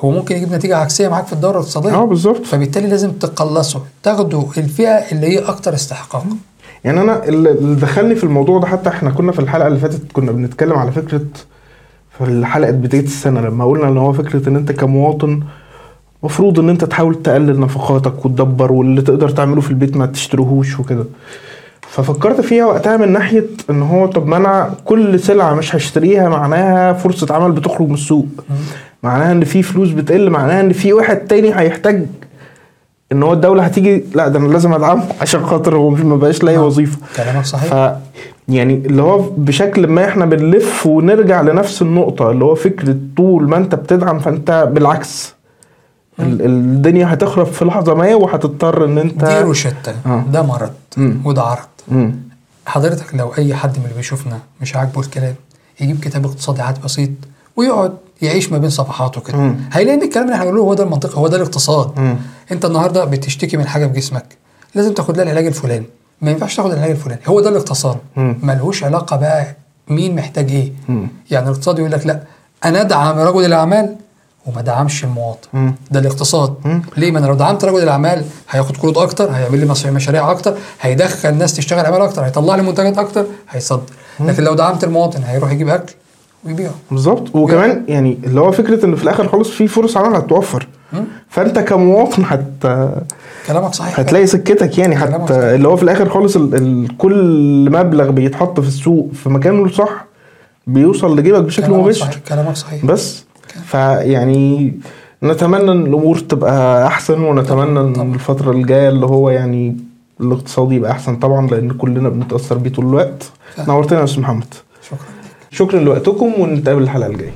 هو 0.00 0.10
ممكن 0.10 0.36
يجيب 0.36 0.52
نتيجة 0.52 0.76
عكسية 0.76 1.08
معاك 1.08 1.26
في 1.26 1.32
الدورة 1.32 1.52
الاقتصادية. 1.58 1.94
آه 1.94 2.04
بالظبط. 2.04 2.46
فبالتالي 2.46 2.88
لازم 2.88 3.12
تقلصه 3.12 3.82
تاخده 4.02 4.46
الفئة 4.58 4.88
اللي 5.12 5.26
هي 5.26 5.38
أكتر 5.38 5.74
استحقاقا 5.74 6.26
يعني 6.84 7.00
أنا 7.00 7.24
اللي 7.24 7.74
دخلني 7.74 8.14
في 8.14 8.24
الموضوع 8.24 8.58
ده 8.60 8.66
حتى 8.66 8.88
إحنا 8.88 9.10
كنا 9.10 9.32
في 9.32 9.38
الحلقة 9.38 9.66
اللي 9.66 9.78
فاتت 9.78 10.12
كنا 10.12 10.32
بنتكلم 10.32 10.72
على 10.72 10.92
فكرة 10.92 11.20
في 12.18 12.24
الحلقة 12.24 12.70
بدايه 12.70 13.04
السنة 13.04 13.40
لما 13.40 13.64
قلنا 13.64 13.88
إن 13.88 13.98
هو 13.98 14.12
فكرة 14.12 14.48
إن 14.48 14.56
أنت 14.56 14.72
كمواطن 14.72 15.42
مفروض 16.24 16.58
إن 16.60 16.68
أنت 16.68 16.84
تحاول 16.84 17.22
تقلل 17.22 17.60
نفقاتك 17.60 18.24
وتدبر 18.24 18.72
واللي 18.72 19.02
تقدر 19.02 19.28
تعمله 19.28 19.60
في 19.60 19.70
البيت 19.70 19.96
ما 19.96 20.06
تشتريهوش 20.06 20.80
وكده. 20.80 21.04
ففكرت 21.80 22.40
فيها 22.40 22.66
وقتها 22.66 22.96
من 22.96 23.12
ناحية 23.12 23.44
إن 23.70 23.82
هو 23.82 24.06
طب 24.06 24.26
ما 24.26 24.36
أنا 24.36 24.74
كل 24.84 25.20
سلعة 25.20 25.54
مش 25.54 25.76
هشتريها 25.76 26.28
معناها 26.28 26.92
فرصة 26.92 27.34
عمل 27.34 27.52
بتخرج 27.52 27.88
من 27.88 27.94
السوق. 27.94 28.26
معناها 29.02 29.32
إن 29.32 29.44
في 29.44 29.62
فلوس 29.62 29.90
بتقل 29.90 30.30
معناها 30.30 30.60
إن 30.60 30.72
في 30.72 30.92
واحد 30.92 31.16
تاني 31.16 31.58
هيحتاج 31.60 32.06
إن 33.12 33.22
هو 33.22 33.32
الدولة 33.32 33.62
هتيجي 33.62 34.04
لأ 34.14 34.28
ده 34.28 34.38
أنا 34.38 34.52
لازم 34.52 34.72
أدعمه 34.74 35.04
عشان 35.22 35.46
خاطر 35.46 35.76
هو 35.76 35.90
ما 35.90 36.16
بقاش 36.16 36.42
لاقي 36.42 36.56
نعم. 36.56 36.66
وظيفة. 36.66 36.98
كلامك 37.16 37.44
صحيح. 37.44 37.74
ف 37.74 37.92
يعني 38.48 38.74
اللي 38.74 39.02
هو 39.02 39.18
بشكل 39.36 39.86
ما 39.86 40.04
إحنا 40.04 40.26
بنلف 40.26 40.86
ونرجع 40.86 41.40
لنفس 41.40 41.82
النقطة 41.82 42.30
اللي 42.30 42.44
هو 42.44 42.54
فكرة 42.54 42.96
طول 43.16 43.48
ما 43.48 43.56
أنت 43.56 43.74
بتدعم 43.74 44.18
فأنت 44.18 44.68
بالعكس. 44.72 45.28
ال- 45.28 45.43
الدنيا 46.18 47.12
هتخرب 47.14 47.46
في 47.46 47.64
لحظة 47.64 47.94
ما 47.94 48.14
وهتضطر 48.14 48.84
إن 48.84 48.98
أنت 48.98 49.24
دي 49.24 49.38
روشتة 49.40 49.94
آه. 50.06 50.24
ده 50.32 50.42
مرض 50.42 50.72
مم. 50.96 51.20
وده 51.24 51.42
عرض 51.42 51.66
مم. 51.88 52.14
حضرتك 52.66 53.14
لو 53.14 53.32
أي 53.38 53.54
حد 53.54 53.78
من 53.78 53.84
اللي 53.84 53.96
بيشوفنا 53.96 54.38
مش 54.60 54.76
عاجبه 54.76 55.00
الكلام 55.00 55.34
يجيب 55.80 56.00
كتاب 56.00 56.24
اقتصادي 56.26 56.62
عادي 56.62 56.80
بسيط 56.84 57.10
ويقعد 57.56 57.92
يعيش 58.22 58.52
ما 58.52 58.58
بين 58.58 58.70
صفحاته 58.70 59.20
كده. 59.20 59.54
هيلاقي 59.72 59.96
إن 59.98 60.02
الكلام 60.02 60.24
اللي 60.24 60.34
إحنا 60.34 60.44
بنقوله 60.44 60.62
هو 60.62 60.74
ده 60.74 60.84
المنطقة 60.84 61.18
هو 61.18 61.28
ده 61.28 61.36
الاقتصاد 61.36 61.90
مم. 62.00 62.16
أنت 62.52 62.64
النهارده 62.64 63.04
بتشتكي 63.04 63.56
من 63.56 63.66
حاجة 63.66 63.86
في 63.86 63.92
جسمك 63.92 64.36
لازم 64.74 64.94
تاخد 64.94 65.16
لها 65.16 65.24
العلاج 65.24 65.46
الفلاني 65.46 65.86
ما 66.22 66.30
ينفعش 66.30 66.56
تاخد 66.56 66.70
العلاج 66.72 66.90
الفلاني 66.90 67.20
هو 67.26 67.40
ده 67.40 67.48
الاقتصاد. 67.48 67.96
ملهوش 68.16 68.84
علاقة 68.84 69.16
بقى 69.16 69.56
مين 69.88 70.14
محتاج 70.16 70.50
إيه 70.50 70.72
مم. 70.88 71.08
يعني 71.30 71.46
الاقتصاد 71.48 71.78
يقول 71.78 71.92
لك 71.92 72.06
لا 72.06 72.20
أنا 72.64 72.80
أدعم 72.80 73.18
رجل 73.18 73.44
الأعمال 73.44 73.96
وما 74.46 74.62
دعمش 74.62 75.04
المواطن. 75.04 75.48
مم. 75.52 75.74
ده 75.90 76.00
الاقتصاد. 76.00 76.54
مم. 76.64 76.82
ليه؟ 76.96 77.10
ما 77.10 77.18
أنا 77.18 77.26
لو 77.26 77.34
دعمت 77.34 77.64
رجل 77.64 77.82
الأعمال 77.82 78.24
هياخد 78.50 78.76
قروض 78.76 78.98
أكتر 78.98 79.30
هيعمل 79.30 79.58
لي 79.58 79.90
مشاريع 79.90 80.30
أكتر 80.30 80.54
هيدخل 80.80 81.34
ناس 81.34 81.54
تشتغل 81.54 81.84
أعمال 81.84 82.00
أكتر 82.00 82.22
هيطلع 82.24 82.56
لي 82.56 82.62
منتجات 82.62 82.98
أكتر 82.98 83.24
هيصدر. 83.50 83.82
لكن 84.20 84.42
لو 84.42 84.54
دعمت 84.54 84.84
المواطن 84.84 85.22
هيروح 85.22 85.52
يجيب 85.52 85.68
أكل 85.68 85.92
ويبيعه. 86.44 86.74
بالظبط. 86.90 87.34
وكمان 87.36 87.84
يعني 87.88 88.18
اللي 88.24 88.40
هو 88.40 88.52
فكرة 88.52 88.84
إن 88.84 88.96
في 88.96 89.02
الآخر 89.02 89.28
خالص 89.28 89.50
في 89.50 89.68
فرص 89.68 89.96
عمل 89.96 90.16
هتوفر. 90.16 90.68
فأنت 91.28 91.58
كمواطن 91.58 92.24
هت 92.26 92.44
كلامك 93.46 93.74
صحيح. 93.74 94.00
هتلاقي 94.00 94.26
سكتك 94.26 94.78
يعني. 94.78 94.96
حتى. 94.96 95.34
اللي 95.34 95.68
هو 95.68 95.76
في 95.76 95.82
الآخر 95.82 96.08
خالص 96.08 96.36
ال... 96.36 96.54
ال... 96.54 96.96
كل 96.96 97.68
مبلغ 97.72 98.10
بيتحط 98.10 98.60
في 98.60 98.68
السوق 98.68 99.10
في 99.22 99.28
مكانه 99.28 99.64
الصح 99.64 100.04
بيوصل 100.66 101.18
لجيبك 101.18 101.42
بشكل 101.42 101.70
مباشر. 101.70 102.18
كلامك 102.28 102.56
صحيح. 102.56 102.84
بس 102.86 103.23
فيعني 103.64 104.74
نتمنى 105.22 105.72
إن 105.72 105.86
الأمور 105.86 106.18
تبقى 106.18 106.86
أحسن 106.86 107.20
ونتمنى 107.20 107.80
إن 107.80 108.12
الفترة 108.14 108.50
الجاية 108.50 108.88
اللي 108.88 109.06
هو 109.06 109.30
يعني 109.30 109.76
الاقتصاد 110.20 110.72
يبقى 110.72 110.90
أحسن 110.90 111.16
طبعا 111.16 111.46
لأن 111.46 111.70
كلنا 111.70 112.08
بنتأثر 112.08 112.58
بيه 112.58 112.70
طول 112.70 112.86
الوقت. 112.86 113.30
نورتنا 113.68 113.98
يا 113.98 114.04
أستاذ 114.04 114.20
محمد. 114.20 114.54
شكرا 114.82 114.98
شكرا 115.50 115.80
لوقتكم 115.80 116.32
ونتقابل 116.40 116.82
الحلقة 116.82 117.10
الجاية. 117.10 117.32